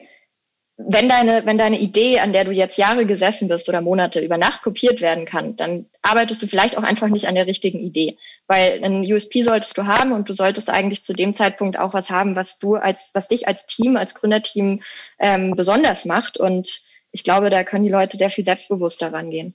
[0.76, 4.38] wenn deine, wenn deine Idee, an der du jetzt Jahre gesessen bist oder Monate über
[4.38, 8.16] Nacht kopiert werden kann, dann arbeitest du vielleicht auch einfach nicht an der richtigen Idee.
[8.51, 12.11] Weil ein USP solltest du haben und du solltest eigentlich zu dem Zeitpunkt auch was
[12.11, 14.81] haben, was du als, was dich als Team, als Gründerteam
[15.21, 16.37] ähm, besonders macht.
[16.37, 16.83] Und
[17.13, 19.55] ich glaube, da können die Leute sehr viel selbstbewusster rangehen.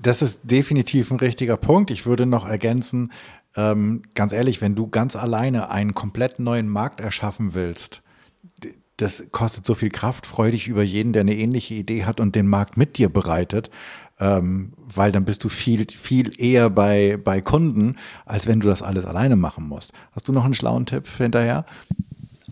[0.00, 1.90] Das ist definitiv ein richtiger Punkt.
[1.90, 3.10] Ich würde noch ergänzen,
[3.56, 8.02] ähm, ganz ehrlich, wenn du ganz alleine einen komplett neuen Markt erschaffen willst,
[8.96, 10.26] das kostet so viel Kraft.
[10.26, 13.70] Freu dich über jeden, der eine ähnliche Idee hat und den Markt mit dir bereitet,
[14.20, 17.96] ähm, weil dann bist du viel, viel eher bei, bei Kunden,
[18.26, 19.92] als wenn du das alles alleine machen musst.
[20.12, 21.64] Hast du noch einen schlauen Tipp hinterher?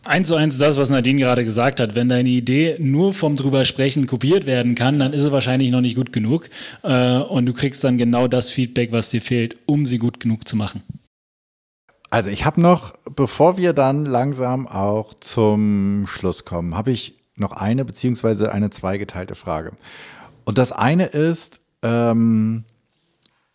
[0.05, 1.95] Eins zu eins das, was Nadine gerade gesagt hat.
[1.95, 5.83] Wenn deine Idee nur vom drüber sprechen kopiert werden kann, dann ist sie wahrscheinlich noch
[5.83, 6.49] nicht gut genug.
[6.83, 10.49] Äh, und du kriegst dann genau das Feedback, was dir fehlt, um sie gut genug
[10.49, 10.83] zu machen.
[12.09, 17.53] Also ich habe noch, bevor wir dann langsam auch zum Schluss kommen, habe ich noch
[17.53, 19.73] eine beziehungsweise eine zweigeteilte Frage.
[20.45, 22.65] Und das eine ist, ähm,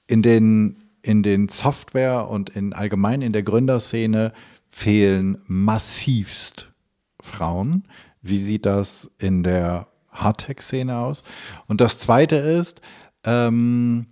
[0.08, 4.34] in den, in den Software und in allgemein in der Gründerszene
[4.68, 6.72] fehlen massivst
[7.20, 7.88] Frauen.
[8.22, 11.24] Wie sieht das in der Hardtech-Szene aus?
[11.68, 12.82] Und das Zweite ist,
[13.24, 14.08] ähm,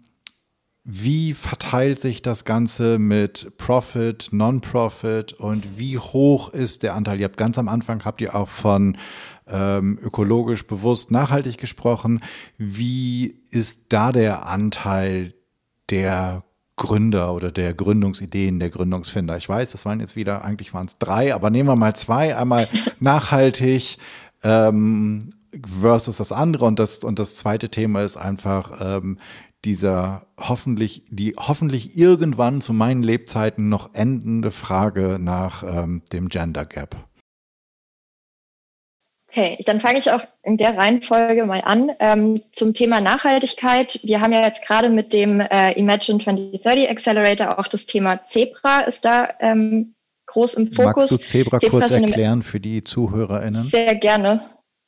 [0.85, 7.21] wie verteilt sich das Ganze mit Profit, Non-Profit und wie hoch ist der Anteil?
[7.21, 8.97] Ihr habt ganz am Anfang, habt ihr auch von
[9.47, 12.21] ähm, ökologisch bewusst nachhaltig gesprochen.
[12.57, 15.33] Wie ist da der Anteil
[15.89, 16.43] der
[16.75, 19.37] Gründer oder der Gründungsideen, der Gründungsfinder.
[19.37, 22.35] Ich weiß, das waren jetzt wieder, eigentlich waren es drei, aber nehmen wir mal zwei.
[22.35, 22.67] Einmal
[22.99, 23.97] nachhaltig
[24.43, 25.29] ähm,
[25.81, 29.19] versus das andere und das, und das zweite Thema ist einfach ähm,
[29.65, 36.65] dieser hoffentlich, die hoffentlich irgendwann zu meinen Lebzeiten noch endende Frage nach ähm, dem Gender
[36.65, 36.95] Gap.
[39.35, 41.91] Okay, dann fange ich auch in der Reihenfolge mal an.
[41.99, 43.99] Ähm, zum Thema Nachhaltigkeit.
[44.03, 48.81] Wir haben ja jetzt gerade mit dem äh, Imagine 2030 Accelerator auch das Thema Zebra
[48.81, 49.95] ist da ähm,
[50.27, 51.09] groß im Fokus.
[51.09, 53.63] Magst du Zebra Zebras kurz erklären für die ZuhörerInnen?
[53.63, 54.45] Sehr gerne.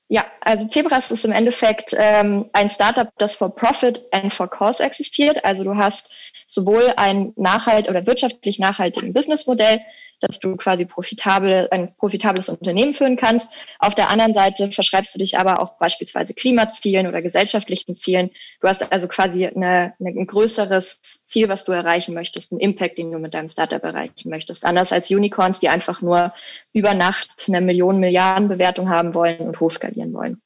[0.10, 4.84] Ja, also Zebras ist im Endeffekt ähm, ein Startup, das for Profit and for Cause
[4.84, 5.44] existiert.
[5.44, 6.12] Also du hast
[6.46, 9.82] sowohl ein nachhalt oder wirtschaftlich nachhaltigen Businessmodell,
[10.22, 13.54] dass du quasi profitabel, ein profitables Unternehmen führen kannst.
[13.80, 18.32] Auf der anderen Seite verschreibst du dich aber auch beispielsweise Klimazielen oder gesellschaftlichen Zielen.
[18.62, 22.98] Du hast also quasi eine, eine, ein größeres Ziel, was du erreichen möchtest, einen Impact,
[22.98, 24.66] den du mit deinem Startup erreichen möchtest.
[24.66, 26.34] Anders als Unicorns, die einfach nur
[26.74, 30.42] über Nacht eine Millionen, Milliarden Bewertung haben wollen und hochskalieren wollen.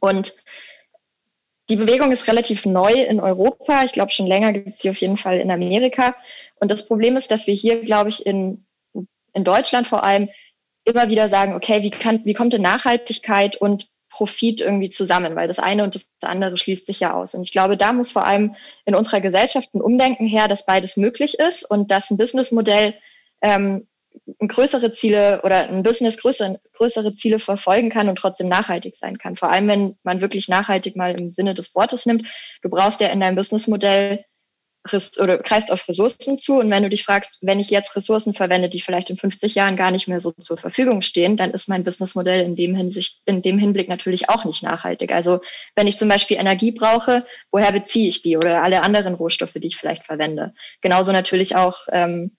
[0.00, 0.42] Und
[1.68, 3.84] die Bewegung ist relativ neu in Europa.
[3.84, 6.14] Ich glaube, schon länger gibt es sie auf jeden Fall in Amerika.
[6.56, 8.66] Und das Problem ist, dass wir hier, glaube ich, in
[9.32, 10.28] in Deutschland vor allem
[10.84, 15.48] immer wieder sagen, okay, wie, kann, wie kommt denn Nachhaltigkeit und Profit irgendwie zusammen, weil
[15.48, 17.34] das eine und das andere schließt sich ja aus.
[17.34, 18.54] Und ich glaube, da muss vor allem
[18.84, 22.94] in unserer Gesellschaft ein Umdenken her, dass beides möglich ist und dass ein Businessmodell
[23.40, 23.88] ähm,
[24.46, 29.34] größere Ziele oder ein Business größere, größere Ziele verfolgen kann und trotzdem nachhaltig sein kann.
[29.34, 32.26] Vor allem, wenn man wirklich nachhaltig mal im Sinne des Wortes nimmt.
[32.60, 34.26] Du brauchst ja in deinem Businessmodell
[35.20, 36.54] oder kreist auf Ressourcen zu.
[36.58, 39.76] Und wenn du dich fragst, wenn ich jetzt Ressourcen verwende, die vielleicht in 50 Jahren
[39.76, 43.42] gar nicht mehr so zur Verfügung stehen, dann ist mein Businessmodell in dem Hinsicht, in
[43.42, 45.12] dem Hinblick natürlich auch nicht nachhaltig.
[45.12, 45.40] Also
[45.76, 49.68] wenn ich zum Beispiel Energie brauche, woher beziehe ich die oder alle anderen Rohstoffe, die
[49.68, 50.52] ich vielleicht verwende?
[50.80, 52.36] Genauso natürlich auch ähm,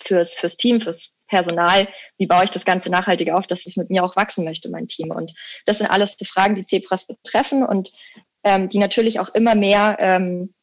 [0.00, 3.90] fürs, fürs Team, fürs Personal, wie baue ich das Ganze nachhaltig auf, dass es mit
[3.90, 5.10] mir auch wachsen möchte, mein Team.
[5.10, 5.32] Und
[5.66, 7.90] das sind alles die Fragen, die Zebras betreffen und
[8.44, 10.54] ähm, die natürlich auch immer mehr ähm,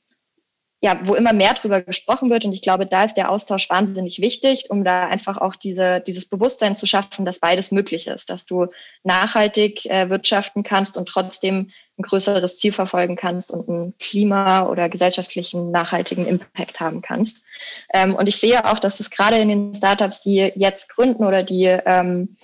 [0.84, 2.44] ja, wo immer mehr drüber gesprochen wird.
[2.44, 6.28] Und ich glaube, da ist der Austausch wahnsinnig wichtig, um da einfach auch diese, dieses
[6.28, 8.68] Bewusstsein zu schaffen, dass beides möglich ist, dass du
[9.02, 14.90] nachhaltig äh, wirtschaften kannst und trotzdem ein größeres Ziel verfolgen kannst und einen klima- oder
[14.90, 17.46] gesellschaftlichen nachhaltigen Impact haben kannst.
[17.94, 21.44] Ähm, und ich sehe auch, dass es gerade in den Startups, die jetzt gründen oder
[21.44, 22.36] die ähm,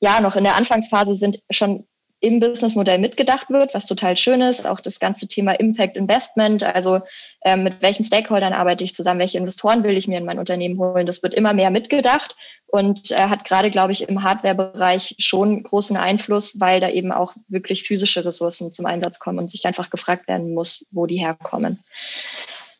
[0.00, 1.86] ja noch in der Anfangsphase sind, schon
[2.20, 4.66] im Businessmodell mitgedacht wird, was total schön ist.
[4.66, 7.00] Auch das ganze Thema Impact Investment, also
[7.42, 10.78] ähm, mit welchen Stakeholdern arbeite ich zusammen, welche Investoren will ich mir in mein Unternehmen
[10.78, 15.62] holen, das wird immer mehr mitgedacht und äh, hat gerade, glaube ich, im Hardware-Bereich schon
[15.62, 19.90] großen Einfluss, weil da eben auch wirklich physische Ressourcen zum Einsatz kommen und sich einfach
[19.90, 21.82] gefragt werden muss, wo die herkommen.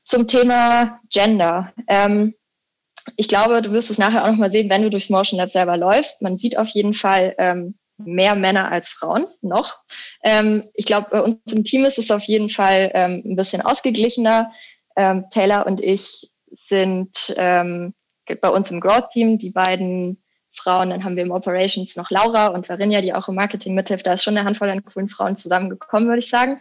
[0.05, 1.73] Zum Thema Gender.
[1.89, 2.35] Ähm,
[3.17, 5.77] ich glaube, du wirst es nachher auch nochmal sehen, wenn du durchs Motion Lab selber
[5.77, 6.21] läufst.
[6.21, 7.75] Man sieht auf jeden Fall ähm,
[8.05, 9.79] mehr Männer als Frauen noch.
[10.23, 13.63] Ähm, ich glaube, bei uns im Team ist es auf jeden Fall ähm, ein bisschen
[13.63, 14.53] ausgeglichener.
[14.97, 17.95] Ähm, Taylor und ich sind ähm,
[18.41, 20.23] bei uns im Growth-Team, die beiden
[20.53, 24.07] Frauen, dann haben wir im Operations noch Laura und Varinja, die auch im Marketing mithilft.
[24.07, 26.61] Da ist schon eine Handvoll an coolen Frauen zusammengekommen, würde ich sagen.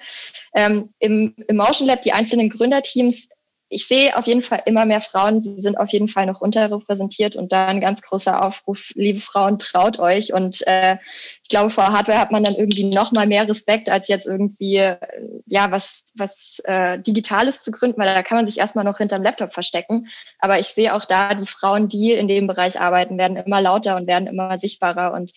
[0.54, 3.30] Ähm, im, Im Motion Lab, die einzelnen Gründerteams
[3.70, 5.42] ich sehe auf jeden Fall immer mehr Frauen.
[5.42, 9.60] Sie sind auf jeden Fall noch unterrepräsentiert und da ein ganz großer Aufruf, liebe Frauen,
[9.60, 10.34] traut euch.
[10.34, 10.98] Und äh,
[11.44, 14.78] ich glaube, vor Hardware hat man dann irgendwie noch mal mehr Respekt, als jetzt irgendwie
[14.78, 14.98] äh,
[15.46, 19.24] ja was was äh, Digitales zu gründen, weil da kann man sich erstmal noch hinterm
[19.24, 20.08] Laptop verstecken.
[20.40, 23.96] Aber ich sehe auch da, die Frauen, die in dem Bereich arbeiten, werden immer lauter
[23.98, 25.14] und werden immer sichtbarer.
[25.14, 25.32] Und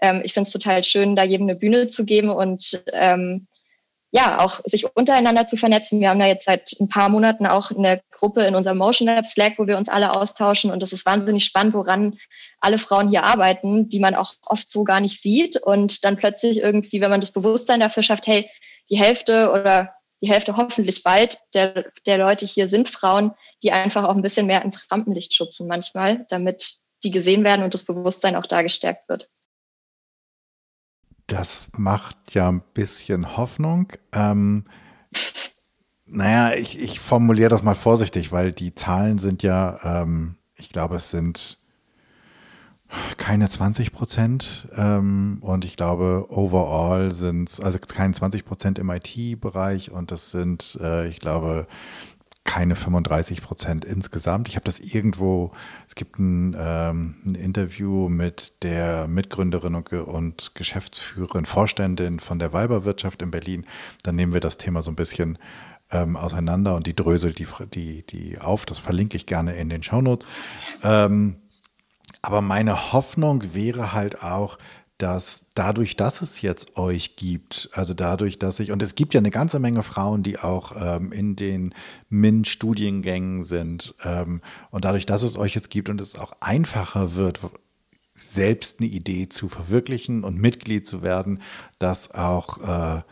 [0.00, 3.46] ähm, ich finde es total schön, da jedem eine Bühne zu geben und ähm,
[4.12, 6.00] ja, auch sich untereinander zu vernetzen.
[6.00, 9.26] Wir haben da jetzt seit ein paar Monaten auch eine Gruppe in unserem Motion Lab
[9.26, 10.70] Slack, wo wir uns alle austauschen.
[10.70, 12.18] Und das ist wahnsinnig spannend, woran
[12.60, 15.56] alle Frauen hier arbeiten, die man auch oft so gar nicht sieht.
[15.56, 18.48] Und dann plötzlich irgendwie, wenn man das Bewusstsein dafür schafft, hey,
[18.88, 19.92] die Hälfte oder
[20.22, 23.32] die Hälfte hoffentlich bald der, der Leute hier sind Frauen,
[23.62, 27.74] die einfach auch ein bisschen mehr ins Rampenlicht schubsen manchmal, damit die gesehen werden und
[27.74, 29.28] das Bewusstsein auch da gestärkt wird.
[31.26, 33.92] Das macht ja ein bisschen Hoffnung.
[34.12, 34.64] Ähm,
[36.06, 40.96] naja, ich, ich formuliere das mal vorsichtig, weil die Zahlen sind ja, ähm, ich glaube,
[40.96, 41.58] es sind
[43.16, 48.90] keine 20 Prozent ähm, und ich glaube, overall sind es, also keine 20 Prozent im
[48.90, 51.66] IT-Bereich und das sind, äh, ich glaube,
[52.46, 54.48] keine 35 Prozent insgesamt.
[54.48, 55.52] Ich habe das irgendwo,
[55.86, 62.54] es gibt ein, ähm, ein, Interview mit der Mitgründerin und, und Geschäftsführerin, Vorständin von der
[62.54, 63.66] Weiberwirtschaft in Berlin.
[64.04, 65.38] Dann nehmen wir das Thema so ein bisschen
[65.90, 68.64] ähm, auseinander und die dröselt die, die, die auf.
[68.64, 70.26] Das verlinke ich gerne in den Shownotes.
[70.82, 71.36] Ähm,
[72.22, 74.58] aber meine Hoffnung wäre halt auch,
[74.98, 79.18] dass dadurch, dass es jetzt euch gibt, also dadurch, dass ich, und es gibt ja
[79.18, 81.74] eine ganze Menge Frauen, die auch ähm, in den
[82.08, 84.40] MINT-Studiengängen sind, ähm,
[84.70, 87.40] und dadurch, dass es euch jetzt gibt und es auch einfacher wird,
[88.14, 91.42] selbst eine Idee zu verwirklichen und Mitglied zu werden,
[91.78, 93.02] dass auch äh,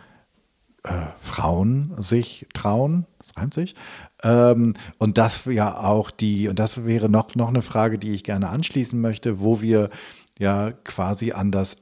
[0.85, 3.75] äh, Frauen sich trauen, das reimt sich.
[4.23, 8.25] Ähm, und das ja auch die, und das wäre noch, noch eine Frage, die ich
[8.25, 9.91] gerne anschließen möchte, wo wir
[10.39, 11.77] ja quasi an das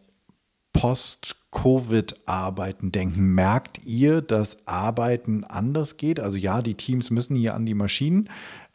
[0.72, 3.34] Post-Covid-Arbeiten denken.
[3.34, 6.18] Merkt ihr, dass Arbeiten anders geht?
[6.20, 8.28] Also ja, die Teams müssen hier an die Maschinen,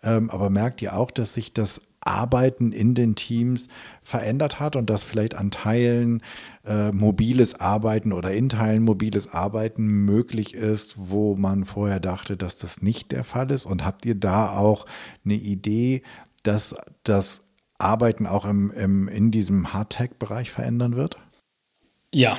[0.03, 3.67] ähm, aber merkt ihr auch, dass sich das Arbeiten in den Teams
[4.01, 6.23] verändert hat und dass vielleicht an Teilen
[6.65, 12.59] äh, mobiles Arbeiten oder in Teilen mobiles Arbeiten möglich ist, wo man vorher dachte, dass
[12.59, 13.65] das nicht der Fall ist?
[13.65, 14.85] Und habt ihr da auch
[15.25, 16.03] eine Idee,
[16.43, 17.46] dass das
[17.77, 21.17] Arbeiten auch im, im, in diesem Hardtech-Bereich verändern wird?
[22.13, 22.37] Ja,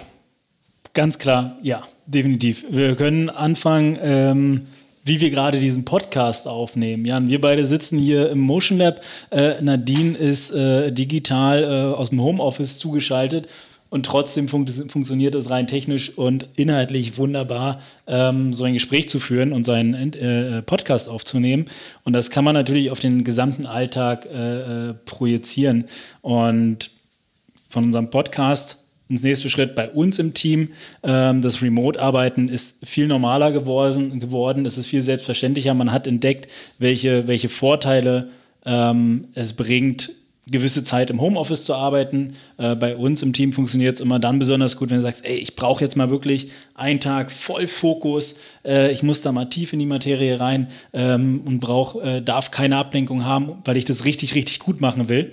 [0.94, 2.64] ganz klar, ja, definitiv.
[2.70, 3.98] Wir können anfangen.
[4.00, 4.66] Ähm
[5.08, 7.06] wie wir gerade diesen Podcast aufnehmen.
[7.06, 9.00] Jan, wir beide sitzen hier im Motion Lab.
[9.30, 13.48] Äh, Nadine ist äh, digital äh, aus dem Homeoffice zugeschaltet
[13.90, 19.18] und trotzdem fun funktioniert es rein technisch und inhaltlich wunderbar, ähm, so ein Gespräch zu
[19.18, 21.66] führen und seinen äh, Podcast aufzunehmen.
[22.04, 25.84] Und das kann man natürlich auf den gesamten Alltag äh, äh, projizieren.
[26.20, 26.90] Und
[27.68, 30.70] von unserem Podcast ins nächste Schritt bei uns im Team.
[31.02, 34.66] Ähm, das Remote-Arbeiten ist viel normaler geworden, geworden.
[34.66, 35.72] Es ist viel selbstverständlicher.
[35.74, 38.28] Man hat entdeckt, welche, welche Vorteile
[38.66, 40.12] ähm, es bringt,
[40.50, 42.34] gewisse Zeit im Homeoffice zu arbeiten.
[42.56, 45.36] Äh, bei uns im Team funktioniert es immer dann besonders gut, wenn du sagst, ey,
[45.36, 49.72] ich brauche jetzt mal wirklich einen Tag voll Fokus, äh, ich muss da mal tief
[49.72, 54.04] in die Materie rein ähm, und brauch, äh, darf keine Ablenkung haben, weil ich das
[54.04, 55.32] richtig, richtig gut machen will.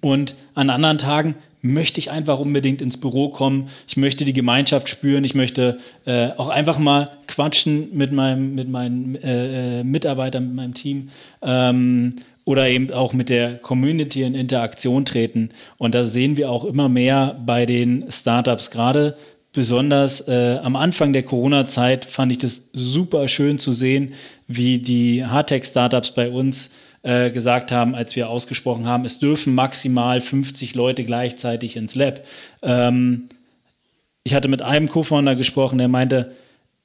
[0.00, 3.68] Und an anderen Tagen möchte ich einfach unbedingt ins Büro kommen.
[3.86, 5.24] Ich möchte die Gemeinschaft spüren.
[5.24, 10.56] Ich möchte äh, auch einfach mal quatschen mit, meinem, mit meinen äh, äh, Mitarbeitern, mit
[10.56, 11.10] meinem Team.
[11.42, 12.16] Ähm,
[12.50, 15.50] oder eben auch mit der Community in Interaktion treten.
[15.78, 18.72] Und das sehen wir auch immer mehr bei den Startups.
[18.72, 19.16] Gerade
[19.52, 24.14] besonders äh, am Anfang der Corona-Zeit fand ich das super schön zu sehen,
[24.48, 26.74] wie die Hardtech-Startups bei uns
[27.04, 32.22] äh, gesagt haben, als wir ausgesprochen haben, es dürfen maximal 50 Leute gleichzeitig ins Lab.
[32.62, 33.28] Ähm,
[34.24, 36.32] ich hatte mit einem Co-Founder gesprochen, der meinte,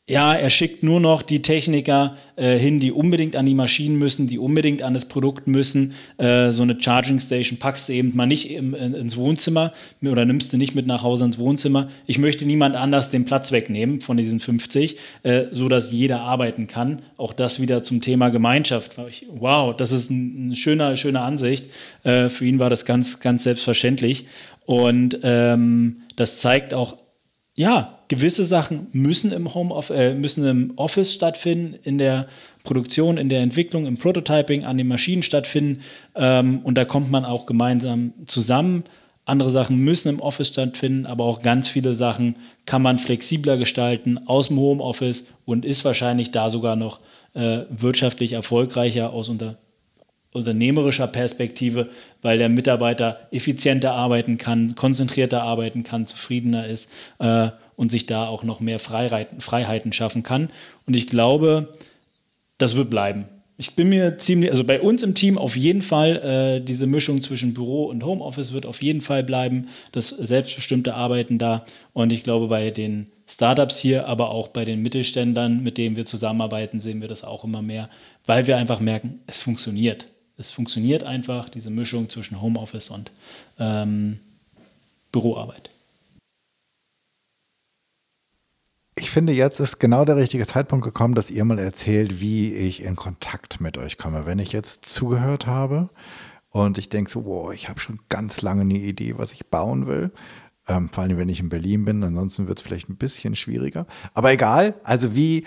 [0.08, 4.28] ja, er schickt nur noch die Techniker äh, hin, die unbedingt an die Maschinen müssen,
[4.28, 5.94] die unbedingt an das Produkt müssen.
[6.18, 10.26] Äh, so eine Charging Station packst du eben mal nicht im, in, ins Wohnzimmer oder
[10.26, 11.88] nimmst du nicht mit nach Hause ins Wohnzimmer.
[12.06, 17.02] Ich möchte niemand anders den Platz wegnehmen von diesen 50, äh, so jeder arbeiten kann.
[17.18, 18.98] Auch das wieder zum Thema Gemeinschaft.
[19.32, 21.66] Wow, das ist eine schöne, schöne Ansicht.
[22.04, 24.26] Äh, für ihn war das ganz, ganz selbstverständlich.
[24.68, 26.98] Und ähm, das zeigt auch
[27.56, 32.28] ja, gewisse Sachen müssen im Homeoffice, äh, müssen im Office stattfinden, in der
[32.64, 35.82] Produktion, in der Entwicklung, im Prototyping, an den Maschinen stattfinden.
[36.16, 38.84] Ähm, und da kommt man auch gemeinsam zusammen.
[39.26, 42.36] Andere Sachen müssen im Office stattfinden, aber auch ganz viele Sachen
[42.66, 47.00] kann man flexibler gestalten aus dem Homeoffice und ist wahrscheinlich da sogar noch
[47.34, 49.58] äh, wirtschaftlich erfolgreicher aus unter
[50.36, 51.90] unternehmerischer Perspektive,
[52.22, 58.28] weil der Mitarbeiter effizienter arbeiten kann, konzentrierter arbeiten kann, zufriedener ist äh, und sich da
[58.28, 60.50] auch noch mehr Freiheiten, schaffen kann.
[60.86, 61.74] Und ich glaube,
[62.58, 63.26] das wird bleiben.
[63.58, 67.22] Ich bin mir ziemlich, also bei uns im Team auf jeden Fall, äh, diese Mischung
[67.22, 71.66] zwischen Büro und Homeoffice wird auf jeden Fall bleiben, das selbstbestimmte Arbeiten da.
[71.94, 76.06] Und ich glaube, bei den Startups hier, aber auch bei den Mittelständlern, mit denen wir
[76.06, 77.90] zusammenarbeiten, sehen wir das auch immer mehr,
[78.26, 80.06] weil wir einfach merken, es funktioniert
[80.38, 83.12] es funktioniert einfach, diese Mischung zwischen Homeoffice und
[83.60, 84.20] ähm,
[85.12, 85.70] Büroarbeit.
[88.98, 92.82] Ich finde, jetzt ist genau der richtige Zeitpunkt gekommen, dass ihr mal erzählt, wie ich
[92.82, 94.26] in Kontakt mit euch komme.
[94.26, 95.90] Wenn ich jetzt zugehört habe
[96.50, 99.86] und ich denke so, wow, ich habe schon ganz lange eine Idee, was ich bauen
[99.86, 100.12] will.
[100.68, 103.86] Ähm, vor allem, wenn ich in Berlin bin, ansonsten wird es vielleicht ein bisschen schwieriger.
[104.14, 105.44] Aber egal, also wie,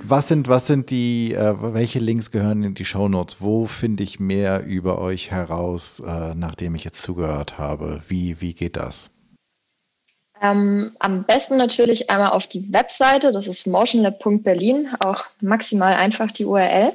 [0.00, 3.40] was sind, was sind die, äh, welche Links gehören in die Shownotes?
[3.40, 8.00] Wo finde ich mehr über euch heraus, äh, nachdem ich jetzt zugehört habe?
[8.06, 9.10] Wie, wie geht das?
[10.44, 16.44] Ähm, am besten natürlich einmal auf die Webseite, das ist motionlab.berlin, auch maximal einfach die
[16.44, 16.92] URL.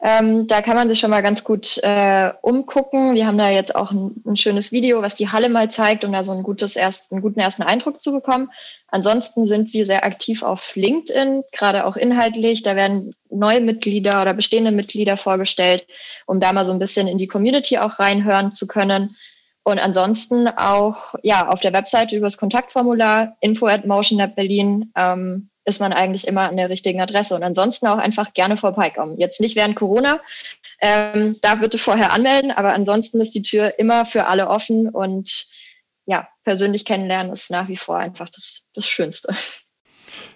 [0.00, 3.14] Ähm, da kann man sich schon mal ganz gut äh, umgucken.
[3.14, 6.12] Wir haben da jetzt auch ein, ein, schönes Video, was die Halle mal zeigt, um
[6.12, 8.50] da so ein gutes erst, einen guten ersten Eindruck zu bekommen.
[8.88, 12.62] Ansonsten sind wir sehr aktiv auf LinkedIn, gerade auch inhaltlich.
[12.62, 15.84] Da werden neue Mitglieder oder bestehende Mitglieder vorgestellt,
[16.26, 19.16] um da mal so ein bisschen in die Community auch reinhören zu können.
[19.64, 24.92] Und ansonsten auch ja auf der Webseite über das Kontaktformular info at Motion Lab Berlin.
[24.96, 27.34] Ähm, ist man eigentlich immer an der richtigen Adresse.
[27.34, 29.18] Und ansonsten auch einfach gerne vorbeikommen.
[29.18, 30.20] Jetzt nicht während Corona,
[30.80, 35.46] ähm, da bitte vorher anmelden, aber ansonsten ist die Tür immer für alle offen und
[36.06, 39.34] ja, persönlich kennenlernen ist nach wie vor einfach das, das Schönste.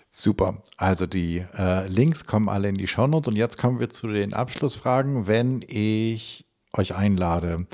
[0.08, 0.62] Super.
[0.78, 4.32] Also die äh, Links kommen alle in die Shownotes und jetzt kommen wir zu den
[4.32, 5.26] Abschlussfragen.
[5.26, 7.66] Wenn ich euch einlade,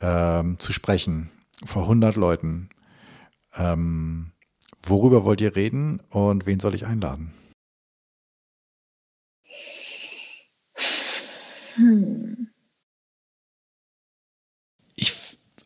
[0.00, 1.30] ähm, zu sprechen
[1.64, 2.68] vor 100 Leuten,
[3.54, 4.32] ähm,
[4.80, 7.32] worüber wollt ihr reden und wen soll ich einladen?
[11.74, 12.48] Hm.
[14.94, 15.14] Ich,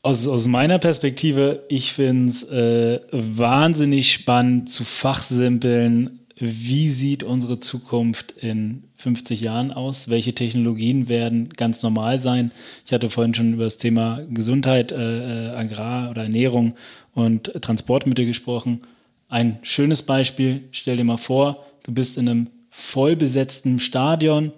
[0.03, 7.61] aus, aus meiner Perspektive, ich finde es äh, wahnsinnig spannend zu fachsimpeln, wie sieht unsere
[7.61, 10.09] Zukunft in 50 Jahren aus?
[10.09, 12.51] Welche Technologien werden ganz normal sein?
[12.85, 16.75] Ich hatte vorhin schon über das Thema Gesundheit, äh, äh Agrar oder Ernährung
[17.15, 18.81] und Transportmittel gesprochen.
[19.29, 24.51] Ein schönes Beispiel, stell dir mal vor, du bist in einem vollbesetzten Stadion,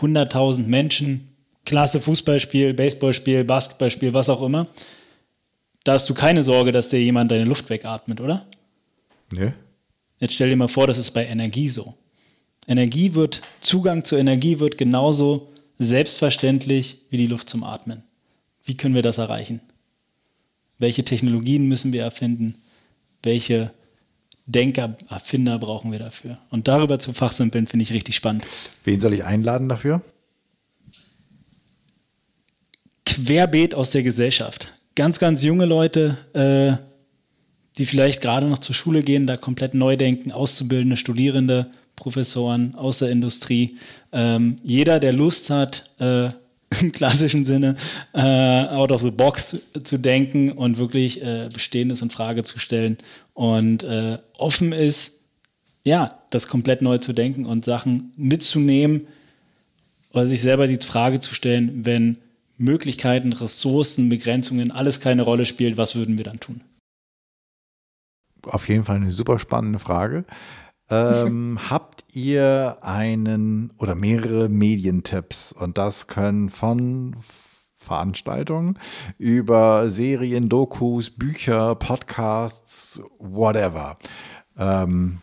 [0.00, 1.28] 100.000 Menschen,
[1.66, 4.66] klasse Fußballspiel, Baseballspiel, Basketballspiel, was auch immer.
[5.84, 8.46] Da hast du keine Sorge, dass dir jemand deine Luft wegatmet, oder?
[9.30, 9.52] Nee.
[10.18, 11.94] Jetzt stell dir mal vor, das ist bei Energie so.
[12.66, 18.02] Energie wird, Zugang zur Energie wird genauso selbstverständlich wie die Luft zum Atmen.
[18.64, 19.60] Wie können wir das erreichen?
[20.78, 22.56] Welche Technologien müssen wir erfinden?
[23.22, 23.72] Welche
[24.46, 26.38] Denker, Erfinder brauchen wir dafür?
[26.50, 28.46] Und darüber zu fachsimpeln, finde ich richtig spannend.
[28.84, 30.00] Wen soll ich einladen dafür?
[33.04, 34.72] Querbeet aus der Gesellschaft.
[34.94, 36.82] Ganz, ganz junge Leute, äh,
[37.78, 42.98] die vielleicht gerade noch zur Schule gehen, da komplett neu denken, Auszubildende, Studierende, Professoren aus
[42.98, 43.78] der Industrie.
[44.12, 46.30] Ähm, jeder, der Lust hat, äh,
[46.80, 47.76] im klassischen Sinne
[48.12, 52.98] äh, out of the box zu denken und wirklich äh, Bestehendes in Frage zu stellen
[53.32, 55.20] und äh, offen ist,
[55.84, 59.06] ja, das komplett neu zu denken und Sachen mitzunehmen
[60.12, 62.18] oder sich selber die Frage zu stellen, wenn
[62.58, 66.60] Möglichkeiten, Ressourcen, Begrenzungen, alles keine Rolle spielt, was würden wir dann tun?
[68.46, 70.24] Auf jeden Fall eine super spannende Frage.
[70.90, 75.52] Ähm, habt ihr einen oder mehrere Medientipps?
[75.52, 77.16] Und das können von
[77.74, 78.78] Veranstaltungen
[79.18, 83.94] über Serien, Dokus, Bücher, Podcasts, whatever.
[84.58, 85.18] Ähm,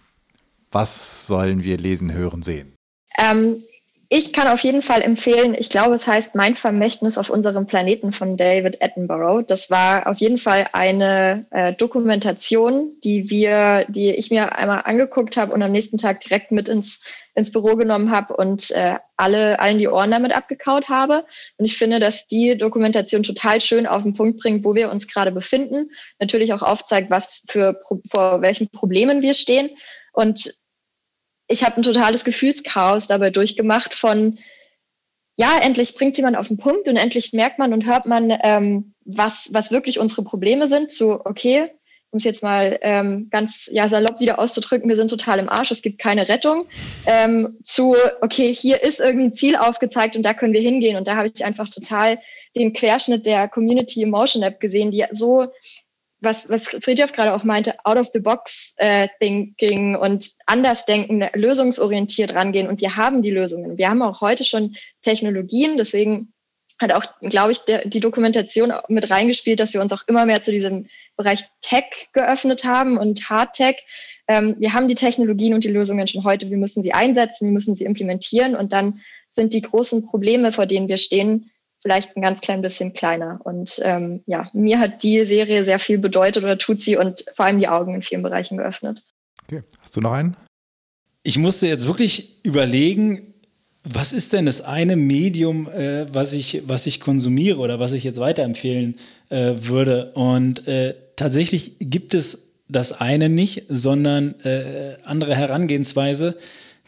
[0.72, 2.76] was sollen wir lesen, hören, sehen?
[3.18, 3.64] Ähm,
[4.10, 8.12] ich kann auf jeden Fall empfehlen, ich glaube, es heißt Mein Vermächtnis auf unserem Planeten
[8.12, 9.46] von David Attenborough.
[9.46, 15.38] Das war auf jeden Fall eine äh, Dokumentation, die wir, die ich mir einmal angeguckt
[15.38, 17.02] habe und am nächsten Tag direkt mit ins,
[17.34, 21.26] ins Büro genommen habe und äh, alle, allen die Ohren damit abgekaut habe.
[21.58, 25.08] Und ich finde, dass die Dokumentation total schön auf den Punkt bringt, wo wir uns
[25.08, 25.90] gerade befinden.
[26.20, 27.80] Natürlich auch aufzeigt, was für,
[28.10, 29.72] vor welchen Problemen wir stehen.
[30.14, 30.54] Und
[31.48, 34.40] ich habe ein totales Gefühlschaos dabei durchgemacht von,
[35.38, 38.94] ja, endlich bringt jemand auf den Punkt und endlich merkt man und hört man, ähm,
[39.04, 40.92] was, was wirklich unsere Probleme sind.
[40.92, 41.72] So, okay,
[42.12, 45.72] um es jetzt mal ähm, ganz ja, salopp wieder auszudrücken, wir sind total im Arsch,
[45.72, 46.68] es gibt keine Rettung,
[47.06, 50.96] ähm, zu, okay, hier ist irgendwie ein Ziel aufgezeigt und da können wir hingehen.
[50.96, 52.20] Und da habe ich einfach total
[52.56, 55.48] den Querschnitt der Community Emotion App gesehen, die so
[56.26, 61.24] was, was Friedhoff gerade auch meinte, out of the box äh, thinking und anders denken,
[61.34, 62.68] lösungsorientiert rangehen.
[62.68, 63.78] Und wir haben die Lösungen.
[63.78, 65.78] Wir haben auch heute schon Technologien.
[65.78, 66.34] Deswegen
[66.80, 70.42] hat auch, glaube ich, der, die Dokumentation mit reingespielt, dass wir uns auch immer mehr
[70.42, 73.78] zu diesem Bereich Tech geöffnet haben und Hard Tech.
[74.28, 76.50] Ähm, wir haben die Technologien und die Lösungen schon heute.
[76.50, 79.00] Wir müssen sie einsetzen, wir müssen sie implementieren und dann
[79.30, 81.52] sind die großen Probleme, vor denen wir stehen,
[81.86, 83.40] vielleicht ein ganz klein bisschen kleiner.
[83.44, 87.46] Und ähm, ja, mir hat die Serie sehr viel bedeutet oder tut sie und vor
[87.46, 89.04] allem die Augen in vielen Bereichen geöffnet.
[89.44, 90.36] Okay, hast du noch einen?
[91.22, 93.36] Ich musste jetzt wirklich überlegen,
[93.84, 98.04] was ist denn das eine Medium, äh, was, ich, was ich konsumiere oder was ich
[98.04, 98.96] jetzt weiterempfehlen
[99.30, 100.12] äh, würde?
[100.14, 106.36] Und äh, tatsächlich gibt es das eine nicht, sondern äh, andere Herangehensweise,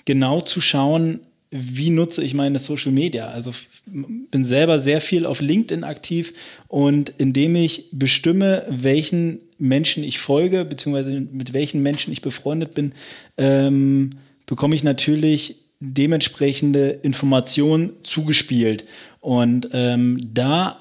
[0.06, 1.20] genau zu schauen,
[1.52, 3.28] wie nutze ich meine Social Media?
[3.30, 3.52] Also
[3.86, 6.34] bin selber sehr viel auf LinkedIn aktiv
[6.68, 12.94] und indem ich bestimme, welchen Menschen ich folge, beziehungsweise mit welchen Menschen ich befreundet bin,
[13.38, 14.12] ähm,
[14.46, 18.86] bekomme ich natürlich dementsprechende Informationen zugespielt.
[19.22, 20.80] Und ähm, da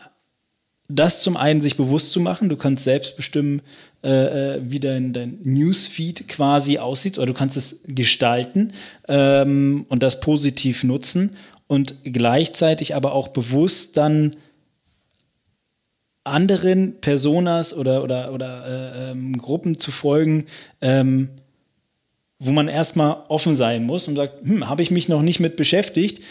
[0.88, 3.60] das zum einen sich bewusst zu machen, du kannst selbst bestimmen,
[4.06, 8.72] äh, äh, wie dein, dein Newsfeed quasi aussieht, oder du kannst es gestalten
[9.08, 11.36] ähm, und das positiv nutzen
[11.66, 14.36] und gleichzeitig aber auch bewusst dann
[16.22, 20.46] anderen Personas oder, oder, oder äh, ähm, Gruppen zu folgen,
[20.80, 21.30] ähm,
[22.38, 25.56] wo man erstmal offen sein muss und sagt, hm, habe ich mich noch nicht mit
[25.56, 26.22] beschäftigt,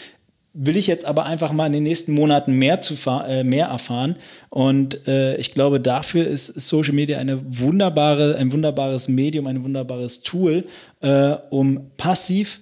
[0.58, 2.94] will ich jetzt aber einfach mal in den nächsten Monaten mehr, zu
[3.28, 4.16] äh, mehr erfahren.
[4.48, 10.22] Und äh, ich glaube, dafür ist Social Media eine wunderbare, ein wunderbares Medium, ein wunderbares
[10.22, 10.64] Tool,
[11.00, 12.60] äh, um passiv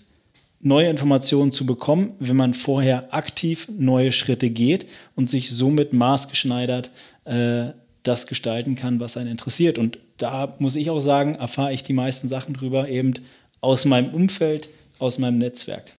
[0.61, 6.90] neue Informationen zu bekommen, wenn man vorher aktiv neue Schritte geht und sich somit maßgeschneidert
[7.26, 7.66] äh,
[8.03, 9.78] das gestalten kann, was einen interessiert.
[9.78, 13.14] Und da muss ich auch sagen, erfahre ich die meisten Sachen drüber eben
[13.61, 14.68] aus meinem Umfeld,
[14.99, 15.92] aus meinem Netzwerk.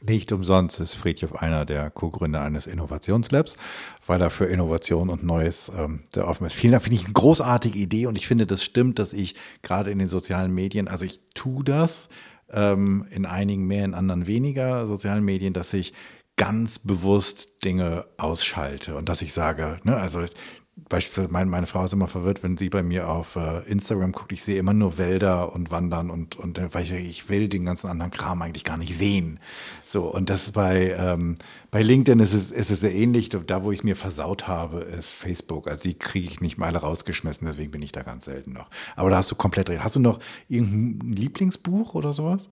[0.00, 3.56] Nicht umsonst ist Friedhof einer der Co-Gründer eines Innovationslabs,
[4.06, 6.54] weil er für Innovation und Neues ähm, sehr offen ist.
[6.54, 9.90] Vielen Dank, finde ich eine großartige Idee und ich finde, das stimmt, dass ich gerade
[9.90, 12.08] in den sozialen Medien, also ich tue das
[12.50, 15.92] ähm, in einigen mehr, in anderen weniger sozialen Medien, dass ich
[16.36, 20.24] ganz bewusst Dinge ausschalte und dass ich sage, ne, also
[20.76, 24.32] beispielsweise meine, meine Frau ist immer verwirrt, wenn sie bei mir auf äh, Instagram guckt.
[24.32, 27.64] Ich sehe immer nur Wälder und Wandern und, und äh, weil ich, ich will den
[27.64, 29.38] ganzen anderen Kram eigentlich gar nicht sehen.
[29.86, 31.34] So, und das bei, ähm,
[31.70, 33.28] bei LinkedIn ist es, ist es sehr ähnlich.
[33.28, 35.68] Da, wo ich es mir versaut habe, ist Facebook.
[35.68, 38.70] Also die kriege ich nicht mal rausgeschmissen, deswegen bin ich da ganz selten noch.
[38.96, 39.84] Aber da hast du komplett recht.
[39.84, 42.48] Hast du noch irgendein Lieblingsbuch oder sowas?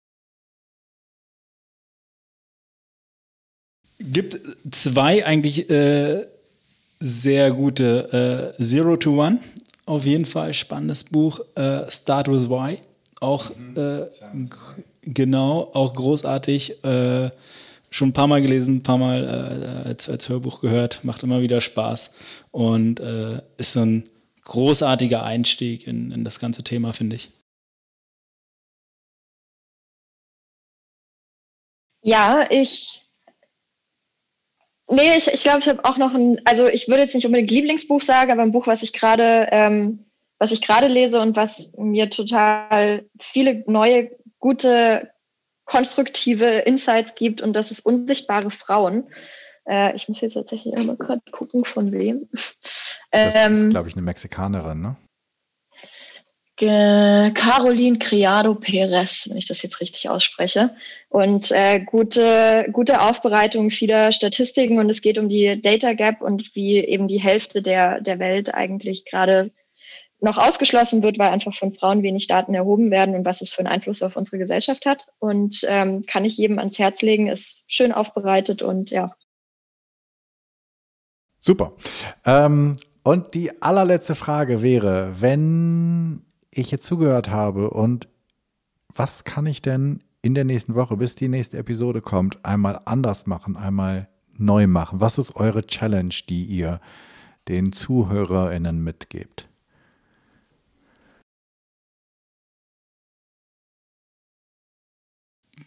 [3.99, 4.41] Gibt
[4.71, 6.27] zwei eigentlich äh
[7.01, 9.41] sehr gute äh, Zero to One,
[9.87, 11.41] auf jeden Fall spannendes Buch.
[11.57, 12.79] Äh, Start with Why,
[13.21, 13.77] auch mhm.
[13.77, 14.07] äh,
[15.03, 16.85] genau, auch großartig.
[16.85, 17.31] Äh,
[17.91, 19.25] schon ein paar Mal gelesen, ein paar Mal
[19.85, 22.13] äh, als, als, Hörbuch gehört, macht immer wieder Spaß
[22.53, 24.05] und äh, ist so ein
[24.45, 27.31] großartiger Einstieg in, in das ganze Thema, finde ich.
[32.03, 33.03] Ja, ich
[34.91, 37.51] Nee, ich, ich glaube, ich habe auch noch ein, also ich würde jetzt nicht unbedingt
[37.51, 40.07] Lieblingsbuch sagen, aber ein Buch, was ich gerade, ähm,
[40.39, 45.11] was ich gerade lese und was mir total viele neue, gute,
[45.65, 49.09] konstruktive Insights gibt und das ist Unsichtbare Frauen.
[49.65, 52.29] Äh, ich muss jetzt tatsächlich einmal gerade gucken, von wem.
[53.13, 54.97] Das ähm, ist, glaube ich, eine Mexikanerin, ne?
[56.67, 60.71] Caroline Criado Perez, wenn ich das jetzt richtig ausspreche.
[61.09, 66.55] Und äh, gute, gute Aufbereitung vieler Statistiken und es geht um die Data Gap und
[66.55, 69.51] wie eben die Hälfte der, der Welt eigentlich gerade
[70.21, 73.61] noch ausgeschlossen wird, weil einfach von Frauen wenig Daten erhoben werden und was es für
[73.61, 75.07] einen Einfluss auf unsere Gesellschaft hat.
[75.19, 79.15] Und ähm, kann ich jedem ans Herz legen, ist schön aufbereitet und ja.
[81.39, 81.73] Super.
[82.27, 88.09] Ähm, und die allerletzte Frage wäre, wenn ich jetzt zugehört habe und
[88.95, 93.27] was kann ich denn in der nächsten Woche, bis die nächste Episode kommt, einmal anders
[93.27, 95.01] machen, einmal neu machen?
[95.01, 96.81] Was ist eure Challenge, die ihr
[97.49, 99.49] den ZuhörerInnen mitgebt?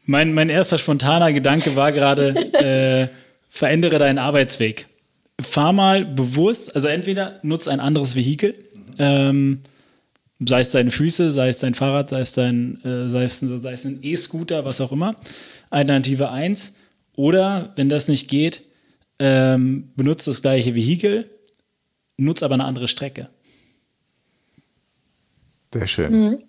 [0.06, 3.08] Mein, mein erster spontaner Gedanke war gerade, äh,
[3.48, 4.88] verändere deinen Arbeitsweg.
[5.42, 8.54] Fahr mal bewusst, also entweder nutze ein anderes Vehikel,
[9.00, 9.62] ähm,
[10.48, 13.74] sei es deine Füße, sei es dein Fahrrad, sei es dein, äh, sei es, sei
[13.74, 15.16] es ein E-Scooter, was auch immer.
[15.70, 16.76] Alternative 1.
[17.16, 18.62] Oder, wenn das nicht geht,
[19.20, 21.30] ähm, benutzt das gleiche Vehikel,
[22.18, 23.30] nutzt aber eine andere Strecke.
[25.74, 26.12] Sehr schön.
[26.12, 26.44] Mhm.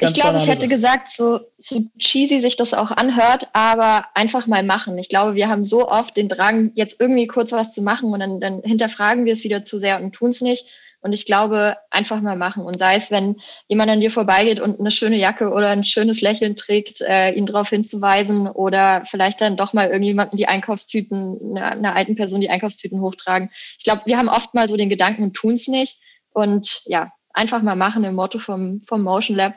[0.00, 4.62] ich glaube, ich hätte gesagt, so, so cheesy sich das auch anhört, aber einfach mal
[4.62, 4.98] machen.
[4.98, 8.20] Ich glaube, wir haben so oft den Drang, jetzt irgendwie kurz was zu machen und
[8.20, 10.66] dann, dann hinterfragen wir es wieder zu sehr und tun es nicht.
[11.04, 12.64] Und ich glaube, einfach mal machen.
[12.64, 13.36] Und sei es, wenn
[13.68, 17.44] jemand an dir vorbeigeht und eine schöne Jacke oder ein schönes Lächeln trägt, äh, ihn
[17.44, 22.48] darauf hinzuweisen oder vielleicht dann doch mal irgendjemanden die Einkaufstüten, einer eine alten Person die
[22.48, 23.50] Einkaufstüten hochtragen.
[23.76, 25.98] Ich glaube, wir haben oft mal so den Gedanken und tun es nicht.
[26.30, 29.56] Und ja, einfach mal machen im Motto vom, vom Motion Lab.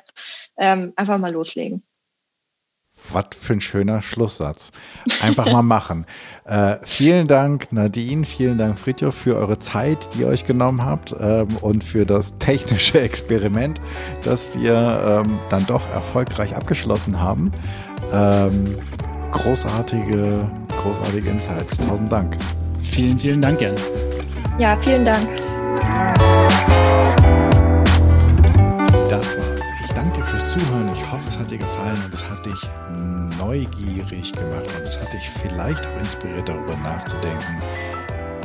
[0.58, 1.82] Ähm, einfach mal loslegen.
[3.14, 4.72] Was für ein schöner Schlusssatz.
[5.22, 6.06] Einfach mal machen.
[6.48, 11.14] Äh, vielen Dank, Nadine, vielen Dank, Fritjof, für eure Zeit, die ihr euch genommen habt
[11.20, 13.82] ähm, und für das technische Experiment,
[14.24, 17.52] das wir ähm, dann doch erfolgreich abgeschlossen haben.
[18.14, 18.78] Ähm,
[19.32, 20.50] großartige,
[20.82, 21.78] großartige Insights.
[21.86, 22.38] Tausend Dank.
[22.82, 23.76] Vielen, vielen Dank, Jan.
[24.58, 25.28] Ja, vielen Dank.
[29.10, 29.62] Das war's.
[29.86, 30.90] Ich danke dir fürs Zuhören.
[30.94, 32.70] Ich hoffe, es hat dir gefallen und es hat dich
[33.38, 37.62] neugierig gemacht und es hat dich vielleicht auch inspiriert, darüber nachzudenken,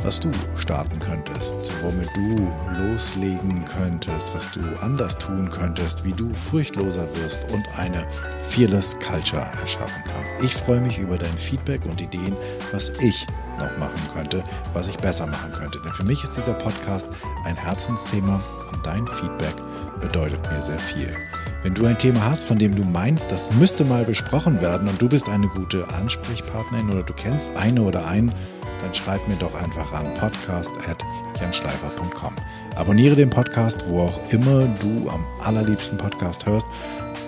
[0.03, 6.33] was du starten könntest, womit du loslegen könntest, was du anders tun könntest, wie du
[6.33, 8.05] furchtloser wirst und eine
[8.49, 10.33] Fearless Culture erschaffen kannst.
[10.43, 12.35] Ich freue mich über dein Feedback und Ideen,
[12.71, 13.25] was ich
[13.59, 14.43] noch machen könnte,
[14.73, 15.79] was ich besser machen könnte.
[15.83, 17.09] Denn für mich ist dieser Podcast
[17.45, 18.41] ein Herzensthema
[18.71, 19.55] und dein Feedback
[20.01, 21.15] bedeutet mir sehr viel.
[21.63, 25.01] Wenn du ein Thema hast, von dem du meinst, das müsste mal besprochen werden und
[25.01, 28.33] du bist eine gute Ansprechpartnerin oder du kennst eine oder einen,
[28.81, 32.33] dann schreib mir doch einfach an podcast.janschleifer.com.
[32.75, 36.67] Abonniere den Podcast, wo auch immer du am allerliebsten Podcast hörst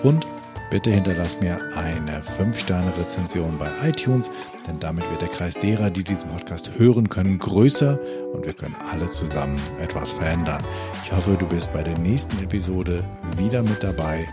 [0.02, 0.26] und
[0.70, 4.30] bitte hinterlass mir eine 5-Sterne-Rezension bei iTunes,
[4.66, 7.98] denn damit wird der Kreis derer, die diesen Podcast hören können, größer
[8.32, 10.62] und wir können alle zusammen etwas verändern.
[11.04, 14.28] Ich hoffe, du bist bei der nächsten Episode wieder mit dabei.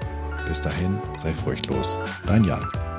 [0.48, 1.96] Bis dahin, sei furchtlos.
[2.28, 2.93] Dein Jan.